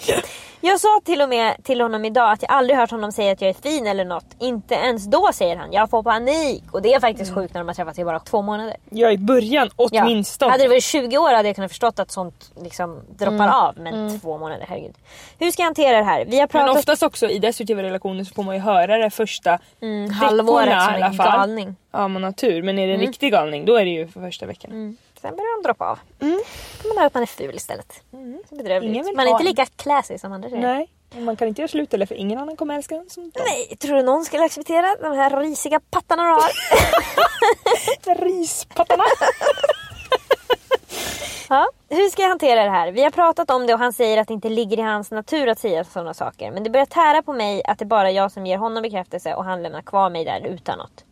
[0.66, 3.42] Jag sa till och med till honom idag att jag aldrig hört honom säga att
[3.42, 4.26] jag är fin eller något.
[4.40, 6.64] Inte ens då säger han jag får panik.
[6.72, 8.76] Och det är faktiskt sjukt när de har träffats i bara två månader.
[8.90, 10.04] Ja i början Ja.
[10.04, 10.52] åtminstone.
[10.52, 13.78] Hade det varit 20 år hade jag kunnat förstått att sånt liksom droppar av.
[13.78, 14.96] Men två månader, herregud.
[15.40, 16.26] Hur ska jag hantera det här?
[16.26, 19.10] Vi har Men pratat oftast också i destruktiva relationer så får man ju höra det
[19.10, 21.32] första mm, halvåret som i alla fall.
[21.32, 21.76] galning.
[21.92, 24.22] Ja man har tur men är det en riktig galning då är det ju för
[24.22, 24.98] första veckan.
[25.28, 25.32] Mm.
[25.32, 26.00] Sen börjar de droppa av.
[26.20, 26.42] Mm.
[26.82, 28.04] Då man höra att man är ful istället.
[28.50, 29.16] Så bedrövligt.
[29.16, 30.62] Man är inte lika classy som andra tjejer.
[30.62, 30.90] Nej,
[31.22, 33.44] man kan inte göra slut eller för ingen annan kommer älska en som dem.
[33.46, 36.52] Nej, tror du någon skulle acceptera de här risiga pattarna du har?
[38.26, 39.04] Rispattarna.
[41.50, 41.68] ja.
[41.90, 42.92] Hur ska jag hantera det här?
[42.92, 45.48] Vi har pratat om det och han säger att det inte ligger i hans natur
[45.48, 46.52] att säga sådana saker.
[46.52, 49.34] Men det börjar tära på mig att det är bara jag som ger honom bekräftelse
[49.36, 51.04] och han lämnar kvar mig där utan något.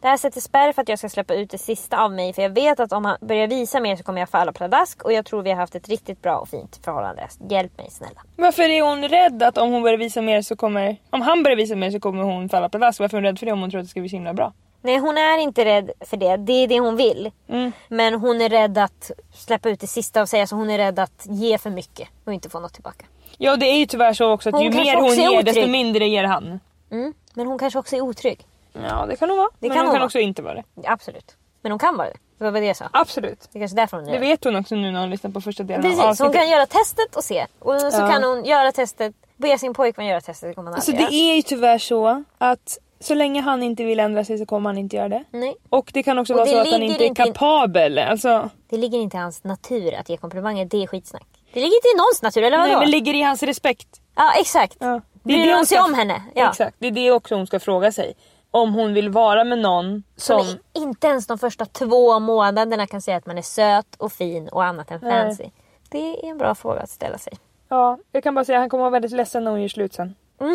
[0.00, 2.42] Det här sätter spärr för att jag ska släppa ut det sista av mig för
[2.42, 5.26] jag vet att om han börjar visa mer så kommer jag falla pladask och jag
[5.26, 7.28] tror vi har haft ett riktigt bra och fint förhållande.
[7.50, 8.22] Hjälp mig snälla.
[8.36, 10.96] Varför är hon rädd att om hon börjar visa mer så kommer...
[11.10, 13.00] Om han börjar visa mer så kommer hon falla pladask.
[13.00, 14.34] Varför är hon rädd för det om hon tror att det ska bli så himla
[14.34, 14.52] bra?
[14.82, 17.30] Nej hon är inte rädd för det, det är det hon vill.
[17.48, 17.72] Mm.
[17.88, 20.98] Men hon är rädd att släppa ut det sista och säga så hon är rädd
[20.98, 23.06] att ge för mycket och inte få något tillbaka.
[23.38, 25.70] Ja det är ju tyvärr så också att Hon ju mer hon ger desto otrygg.
[25.70, 26.60] mindre ger han.
[26.90, 27.14] Mm.
[27.34, 28.46] Men hon kanske också är otrygg.
[28.72, 29.48] Ja det kan hon vara.
[29.58, 30.06] Det men kan hon hon kan vara.
[30.06, 30.64] också inte vara det.
[30.84, 31.36] Absolut.
[31.62, 32.16] Men hon kan vara det.
[32.38, 32.88] Det var det jag sa.
[32.92, 33.48] Absolut.
[33.52, 35.40] Det är kanske därför hon är Det vet hon också nu när hon lyssnar på
[35.40, 36.34] första delen av Precis, hon avsnittet.
[36.34, 37.46] kan göra testet och se.
[37.58, 38.08] Och så Ja.
[38.10, 40.50] kan hon göra testet, be sin pojkvän göra testet.
[40.50, 41.10] Det kommer han Alltså det göra.
[41.10, 44.78] är ju tyvärr så att så länge han inte vill ändra sig så kommer han
[44.78, 45.24] inte göra det.
[45.30, 47.98] Nej, Och det kan också Och vara det så att han inte är inte kapabel.
[47.98, 50.64] Alltså, det ligger inte i hans natur att ge komplimanger.
[50.64, 51.26] Det är skitsnack.
[51.52, 52.68] Det ligger inte i någons natur, eller vadå?
[52.70, 53.88] nej, men ligger i hans respekt.
[54.16, 54.76] Ja, exakt.
[54.80, 55.00] Ja.
[55.22, 56.22] Bryr hon sig om henne?
[56.34, 56.48] Ja.
[56.50, 58.14] Exakt, det är det också hon ska fråga sig.
[58.50, 60.58] Om hon vill vara med någon Som som...
[60.72, 64.64] inte ens de första två månaderna kan säga att man är söt och fin och
[64.64, 65.24] annat än Nej.
[65.24, 65.50] fancy.
[65.88, 67.32] Det är en bra fråga att ställa sig.
[67.68, 69.94] Ja, jag kan bara säga att han kommer vara väldigt ledsen när hon gör slut
[69.94, 70.14] sen.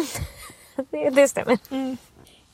[0.89, 1.57] Det, det stämmer.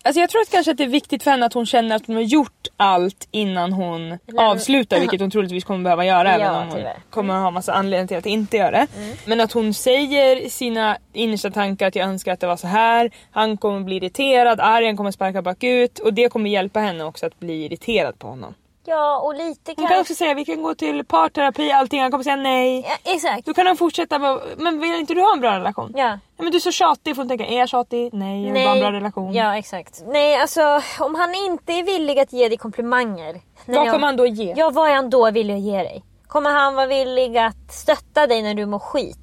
[0.03, 2.07] Alltså jag tror att kanske att det är viktigt för henne att hon känner att
[2.07, 6.55] hon har gjort allt innan hon avslutar vilket hon troligtvis kommer behöva göra Ja, även
[6.55, 6.97] om hon tyvärr.
[7.09, 8.87] kommer ha massa anledningar till att inte göra det.
[9.25, 13.11] Men att hon säger sina innersta tankar att jag önskar att det var så här.
[13.31, 17.39] Han kommer bli irriterad, argen kommer sparka bakut och det kommer hjälpa henne också att
[17.39, 18.53] bli irriterad på honom.
[18.85, 19.93] Ja, och lite Hon kanske...
[19.93, 22.85] kan också säga vi kan gå till parterapi allting, han kommer säga nej.
[22.87, 23.45] Ja, exakt.
[23.45, 25.93] Då kan han fortsätta med, men vill inte du ha en bra relation?
[25.95, 26.19] Ja.
[26.37, 28.13] Ja, men du är så tjatig, får hon tänka är jag tjatig?
[28.13, 29.33] Nej, jag vill bara ha en bra relation.
[29.33, 30.03] Ja, exakt.
[30.07, 33.41] Nej, alltså om han inte är villig att ge dig komplimanger.
[33.65, 34.53] Vad jag- kommer han då ge?
[34.57, 36.03] Ja, vad är han då villig att ge dig?
[36.27, 39.17] Kommer han vara villig att stötta dig när du mår skit?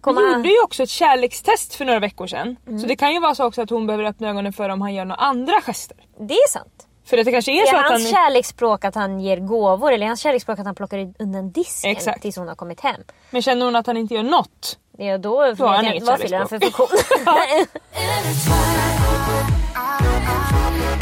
[0.00, 0.38] Kommer Hon han...
[0.40, 2.56] gjorde ju också ett kärlekstest för några veckor sedan.
[2.66, 2.78] Mm.
[2.78, 4.94] Så det kan ju vara så också att hon behöver öppna ögonen för om han
[4.94, 5.96] gör några andra gester.
[6.18, 6.73] Det är sant.
[7.06, 7.92] För att det kanske är, Är så att han...
[7.92, 11.90] hans kärleksspråk att han ger gåvor eller är hans kärleksspråk att han plockar undan disken
[11.90, 12.22] Exakt.
[12.22, 13.00] tills hon har kommit hem?
[13.30, 14.78] Men känner hon att han inte gör något?
[14.98, 16.88] Är då Då har han inget inte vad fyller han för funktion?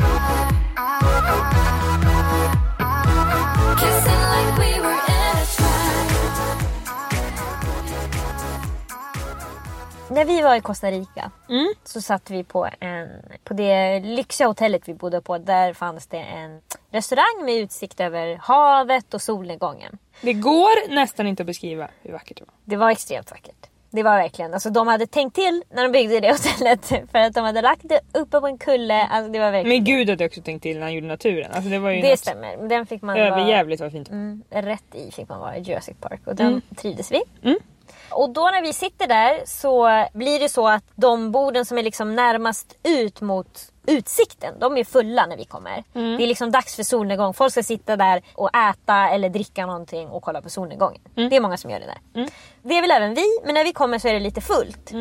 [10.12, 11.72] När vi var i Costa Rica Mm.
[11.84, 13.08] så satt vi på, en,
[13.44, 15.38] på det lyxiga hotellet vi bodde på.
[15.38, 19.98] Där fanns det en restaurang med utsikt över havet och solnedgången.
[20.20, 22.54] Det går nästan inte att beskriva hur vackert det var.
[22.64, 23.56] Det var extremt vackert.
[23.90, 26.86] Det var verkligen, alltså de hade tänkt till när de byggde det hotellet.
[27.12, 29.02] För att de hade lagt det uppe på en kulle.
[29.06, 29.76] Alltså det var verkligen...
[29.78, 31.50] Men gud hade också tänkt till när han gjorde naturen.
[31.52, 32.68] Alltså det var ju det något stämmer.
[32.68, 33.26] Den fick man vara...
[33.28, 34.10] överjävligt vad fint.
[34.10, 36.60] Mm, rätt i fick man vara i Jurassic Park och den Mm.
[36.76, 37.22] trivdes vi.
[37.42, 37.58] Mm.
[38.14, 41.82] Och då när vi sitter där så blir det så att de borden som är
[41.82, 45.84] liksom närmast ut mot utsikten, de är fulla när vi kommer.
[45.94, 46.16] Mm.
[46.16, 47.34] Det är liksom dags för solnedgång.
[47.34, 51.00] Folk ska sitta där och äta eller dricka någonting och kolla på solnedgången.
[51.16, 51.30] Mm.
[51.30, 52.28] Det är många som gör det där.
[52.62, 54.92] Det är väl även vi, men när vi kommer så är det lite fullt.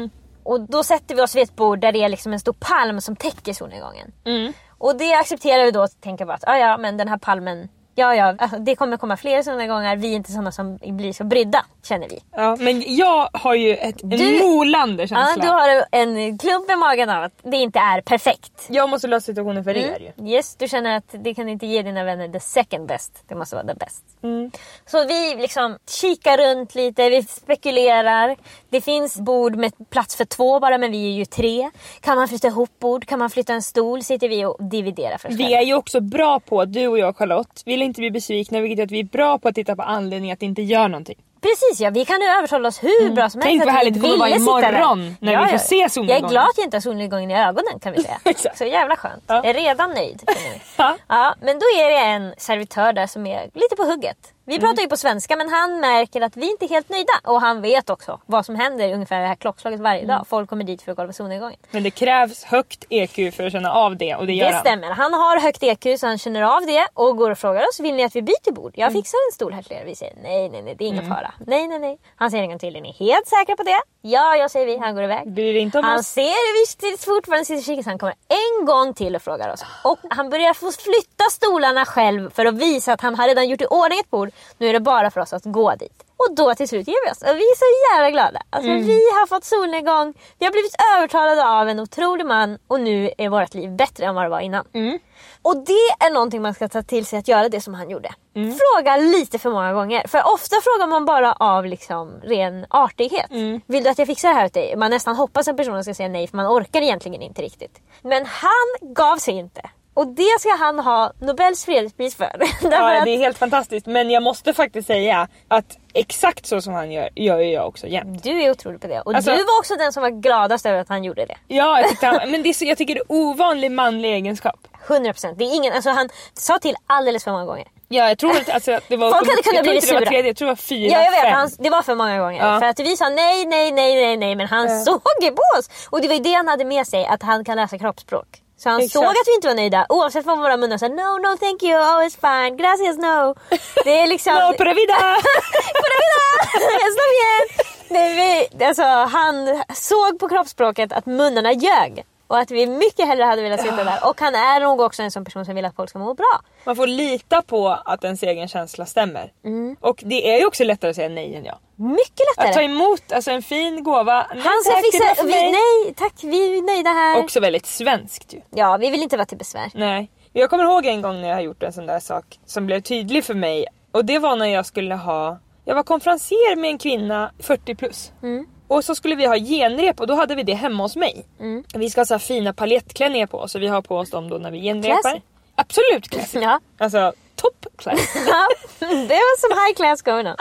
[0.44, 3.02] Och då sätter vi oss vid ett bord där det är liksom en stor palm
[3.02, 4.12] som täcker solnedgången.
[4.26, 4.54] Mm.
[4.78, 7.70] Och det accepterar vi då och tänker bara att ah, ja, men den här palmen
[7.96, 9.96] Ja, ja, alltså, det kommer komma fler sådana gånger.
[9.96, 12.20] Vi är inte sådana som blir så brydda, känner vi.
[12.36, 15.44] Ja, men jag har ju ett, en Du- molande Ja, känsla.
[15.44, 18.68] du har en klump i magen av att det inte är perfekt.
[18.70, 20.28] Jag måste lösa situationen för er ju.
[20.30, 23.24] Yes, du känner att det kan inte ge dina vänner the second best.
[23.28, 24.04] Det måste vara the best.
[24.24, 24.52] Mm.
[24.86, 28.36] Så vi liksom kikar runt lite, vi spekulerar.
[28.70, 31.70] Det finns bord med plats för två bara, men vi är ju tre.
[32.02, 33.06] Kan man flytta ihop bord?
[33.06, 34.04] Kan man flytta en stol?
[34.04, 37.18] Sitter vi och dividerar för oss Vi är ju också bra på, du och jag
[37.18, 39.82] Charlotte, vill inte bli besvikna vilket gör att vi är bra på att titta på
[39.82, 41.18] anledningar att inte göra någonting.
[41.42, 43.48] Precis ja, vi kan ju övertala oss hur bra som Mm.
[43.50, 43.66] Tänk helst.
[43.66, 46.30] vad härligt det kommer vara imorgon när vi får se Jag är solnedgången.
[46.32, 48.04] glad att jag inte har solnedgången i ögonen kan vi
[48.34, 48.54] säga.
[48.56, 49.24] Så jävla skönt.
[49.28, 49.36] Ja.
[49.36, 50.22] Jag är redan nöjd.
[50.78, 50.98] Ja.
[51.08, 54.18] Ja, men då är det en servitör där som är lite på hugget.
[54.46, 54.68] Vi Mm.
[54.68, 57.14] pratar ju på svenska men han märker att vi inte är helt nöjda.
[57.24, 60.08] Och han vet också vad som händer ungefär det här klockslaget varje Mm.
[60.18, 60.28] dag.
[60.28, 61.58] Folk kommer dit för att kolla på solnedgången.
[61.72, 64.62] Men det krävs högt EQ för att känna av det och det gör Det han.
[64.62, 64.88] stämmer.
[64.92, 67.80] Han har högt EQ så han känner av det och går och frågar oss.
[67.80, 68.72] Vill ni att vi byter bord?
[68.76, 68.84] Mm.
[68.86, 69.86] Jag fixar en stol här till er.
[69.86, 71.34] Vi säger nej, nej, nej, det är ingen fara.
[71.48, 71.98] Nej, nej, nej.
[72.16, 72.76] Han säger en gång till.
[72.76, 73.80] Är ni helt säkra på det?
[74.04, 74.78] Ja, jag säger vi.
[74.78, 75.34] Han går iväg.
[75.34, 76.08] Bryr inte om Han oss.
[76.08, 79.64] ser visst fortfarande sitter så han kommer en gång till och frågar oss.
[79.84, 83.62] Och han börjar få flytta stolarna själv för att visa att han har redan gjort
[83.62, 84.30] i ordning ett bord.
[84.58, 86.04] Nu är det bara för oss att gå dit.
[86.22, 87.22] Och då till slut ger vi oss.
[87.22, 88.42] Och vi är så jävla glada.
[88.50, 88.84] Alltså Mm.
[88.88, 93.30] vi har fått solnedgång, vi har blivit övertalade av en otrolig man och nu är
[93.30, 94.66] vårt liv bättre än vad det var innan.
[94.74, 95.00] Mm.
[95.42, 98.10] Och det är någonting man ska ta till sig att göra det som han gjorde.
[98.36, 98.58] Mm.
[98.58, 100.08] Fråga lite för många gånger.
[100.08, 103.32] För ofta frågar man bara av liksom ren artighet.
[103.32, 103.62] Mm.
[103.68, 104.76] Vill du att jag fixar det här åt dig?
[104.76, 107.80] Man nästan hoppas att personen ska säga nej för man orkar egentligen inte riktigt.
[108.02, 109.62] Men han gav sig inte.
[109.94, 112.42] Och det ska han ha Nobels fredspris för.
[112.72, 113.86] Ja, att det är helt fantastiskt.
[113.86, 117.88] Men jag måste faktiskt säga att exakt så som han gör, gör ju jag också
[117.88, 118.24] jämt.
[118.24, 119.02] du är otrolig på det.
[119.02, 121.38] Och Alltså- du var också den som var gladast över att han gjorde det.
[121.48, 124.68] Ja, jag, tyckte han, men det är så, jag tycker det är ovanlig manlig egenskap.
[124.88, 125.36] 100%.
[125.38, 127.68] Det är ingen, alltså han sa till alldeles för många gånger.
[127.88, 129.12] Ja, jag tror inte alltså, att det var...
[129.12, 130.06] Folk hade kunnat bli var sura.
[130.06, 131.34] tredje, jag tror det var fyra, Ja jag vet, fem.
[131.34, 132.46] han, det var för många gånger.
[132.48, 132.60] Ja.
[132.60, 135.88] För att vi sa nej, nej, nej, nej, nej men han såg ju på oss.
[135.90, 138.28] Och det var ju det han hade med sig, att han kan läsa kroppsspråk.
[138.64, 138.94] Så han Exakt.
[138.94, 141.74] såg att vi inte var nöjda oavsett vad våra munnar sa no, no thank you,
[141.74, 143.36] oh it's fine, gracias no.
[143.84, 144.34] Det är liksom...
[144.42, 144.94] No, pura vida!
[145.84, 146.24] Pura vida!
[146.88, 147.44] Está bien!
[147.90, 152.06] Nej, vi, alltså, han såg på kroppsspråket att munnarna ljög.
[152.32, 154.00] Och att vi mycket hellre hade velat sitta där.
[154.10, 156.42] Och han är nog också en sån person som vill att folk ska må bra.
[156.64, 159.32] Man får lita på att ens egen känsla stämmer.
[159.46, 159.76] Mm.
[159.80, 161.60] Och det är ju också lättare att säga nej än ja.
[161.76, 162.66] Mycket Att ta lättare.
[162.66, 164.28] emot alltså, en fin gåva.
[164.34, 165.24] Nej, Han ska tack, fixa...
[165.24, 167.24] Vi, nej tack, vi är nöjda här.
[167.24, 168.42] Också väldigt svenskt ju.
[168.50, 169.72] Ja, vi vill inte vara till besvär.
[169.74, 170.12] Nej.
[170.34, 172.82] Jag kommer ihåg en gång när jag har gjort en sån där sak som blev
[172.82, 173.66] tydlig för mig.
[173.92, 175.40] Och det var när jag skulle ha...
[175.66, 178.12] Jag var konferenser med en kvinna 40 plus.
[178.24, 178.46] Mm.
[178.72, 181.26] Och så skulle vi ha genrep och då hade vi det hemma hos mig.
[181.40, 181.64] Mm.
[181.74, 184.38] Vi ska ha så fina paljettklänningar på oss och vi har på oss dem då
[184.38, 185.02] när vi genrepar.
[185.02, 185.22] Classy.
[185.56, 186.40] Absolut classy.
[186.40, 186.60] Ja.
[186.78, 188.00] Alltså top class.
[188.80, 190.36] Det var som high class going on.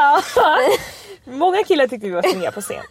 [1.38, 2.82] Många killar tyckte vi var snygga på scen.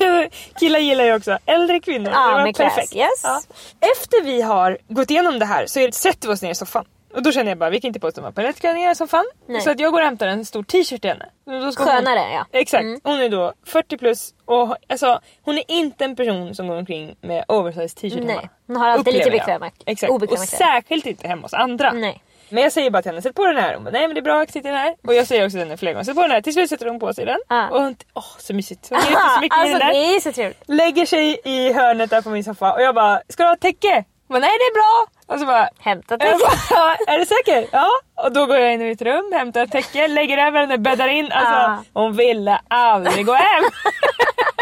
[0.60, 2.10] killar gillar ju också äldre kvinnor.
[2.14, 2.96] Ja, det var class, perfekt.
[2.96, 3.20] yes.
[3.22, 3.40] Ja.
[3.80, 6.84] Efter vi har gått igenom det här så sätter vi oss ner i soffan.
[7.16, 9.24] Och då känner jag bara, vi kan inte på oss de här palettklänningarna i soffan.
[9.48, 9.60] Nej.
[9.60, 11.26] Så att jag går och hämtar en stor t-shirt till henne.
[11.62, 12.46] Då ska hon- Skönare ja.
[12.52, 12.82] Exakt.
[12.82, 13.00] Mm.
[13.04, 17.16] Hon är då 40 plus och alltså, hon är inte en person som går omkring
[17.20, 18.48] med oversized t-shirt Nej, hemma.
[18.66, 20.10] hon har alltid lite bekväma- Exakt.
[20.12, 20.64] obekväma och kläder.
[20.64, 21.92] särskilt inte hemma hos andra.
[21.92, 22.22] Nej.
[22.48, 23.74] Men jag säger bara till henne, sätt på den här.
[23.74, 24.94] Hon bara, nej men det är bra, jag sitter den här.
[25.06, 26.40] Och jag säger också till henne flera gånger, sätt på den här.
[26.40, 27.38] Till slut sätter hon på sig den.
[27.48, 27.68] Ja.
[27.70, 28.86] Och hon, åh så mysigt.
[28.90, 29.84] Hon njuter så mycket alltså det
[30.16, 30.62] är så trevligt.
[30.66, 34.04] Lägger sig i hörnet där på min soffa och jag bara, ska du ha täcke?
[34.28, 35.06] Hon bara, nej det är bra.
[35.28, 36.38] Och så bara, Hämta jag täcke.
[36.70, 37.66] bara, är du säker?
[37.72, 37.88] Ja.
[38.24, 41.08] Och då går jag in i mitt rum, hämtar ett täcke, lägger över henne, bäddar
[41.08, 41.32] in.
[41.32, 41.84] Alltså Ja.
[41.92, 43.64] hon ville aldrig gå hem.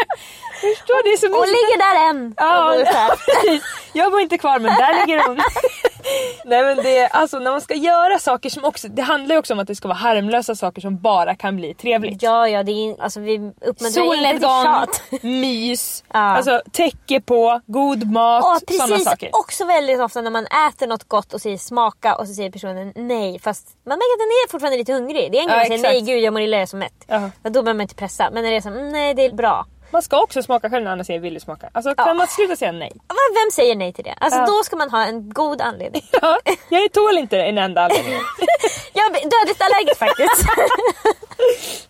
[0.61, 1.57] Förstår det är Och mysigt.
[1.57, 2.33] ligger där än.
[2.37, 3.09] Ja, här.
[3.09, 3.63] precis.
[3.93, 5.37] Jag bor inte kvar men där ligger hon.
[6.45, 9.53] Nej men det alltså när man ska göra saker som också, det handlar ju också
[9.53, 12.21] om att det ska vara harmlösa saker som bara kan bli trevligt.
[12.23, 13.35] Ja, ja, det är, alltså, vi
[13.65, 15.01] uppmuntrar inte till tjat.
[15.23, 16.19] mys, Ja.
[16.19, 19.29] alltså täcke på, god mat, Ja, sådana saker.
[19.33, 22.93] Också väldigt ofta när man äter något gott och säger smaka och så säger personen
[22.95, 23.39] nej.
[23.39, 25.31] Fast man märker att den är fortfarande lite hungrig.
[25.31, 25.93] Det är en gång Ja, säger exakt.
[25.93, 27.05] nej gud jag mår illa, jag är så mätt.
[27.07, 27.15] Ja.
[27.43, 28.29] Ja, då behöver man inte pressa.
[28.33, 29.65] Men när det är så mm, nej det är bra.
[29.91, 31.69] Man ska också smaka själv när andra säger vill du smaka.
[31.73, 32.13] Alltså kan Ja.
[32.13, 32.91] man sluta säga nej?
[33.07, 34.15] Men Vem säger nej till det?
[34.19, 34.45] Alltså Ja.
[34.45, 36.01] då ska man ha en god anledning.
[36.21, 36.37] Ja,
[36.69, 38.13] jag tål inte en enda anledning.
[38.93, 40.45] jag är dödligt allergisk faktiskt.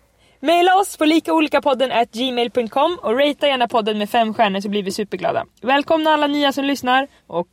[0.40, 4.82] Maila oss på likaolikapodden at gmail.com och ratea gärna podden med fem stjärnor så blir
[4.82, 5.44] vi superglada.
[5.62, 7.46] Välkomna alla nya som lyssnar och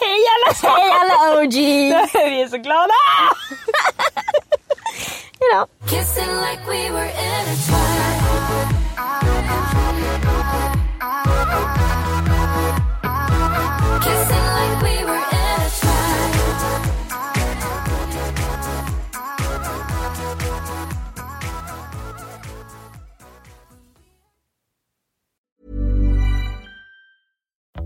[0.00, 1.54] hej alla Hej alla OG!
[1.54, 2.92] Vi är så glada!
[5.40, 5.66] Hejdå.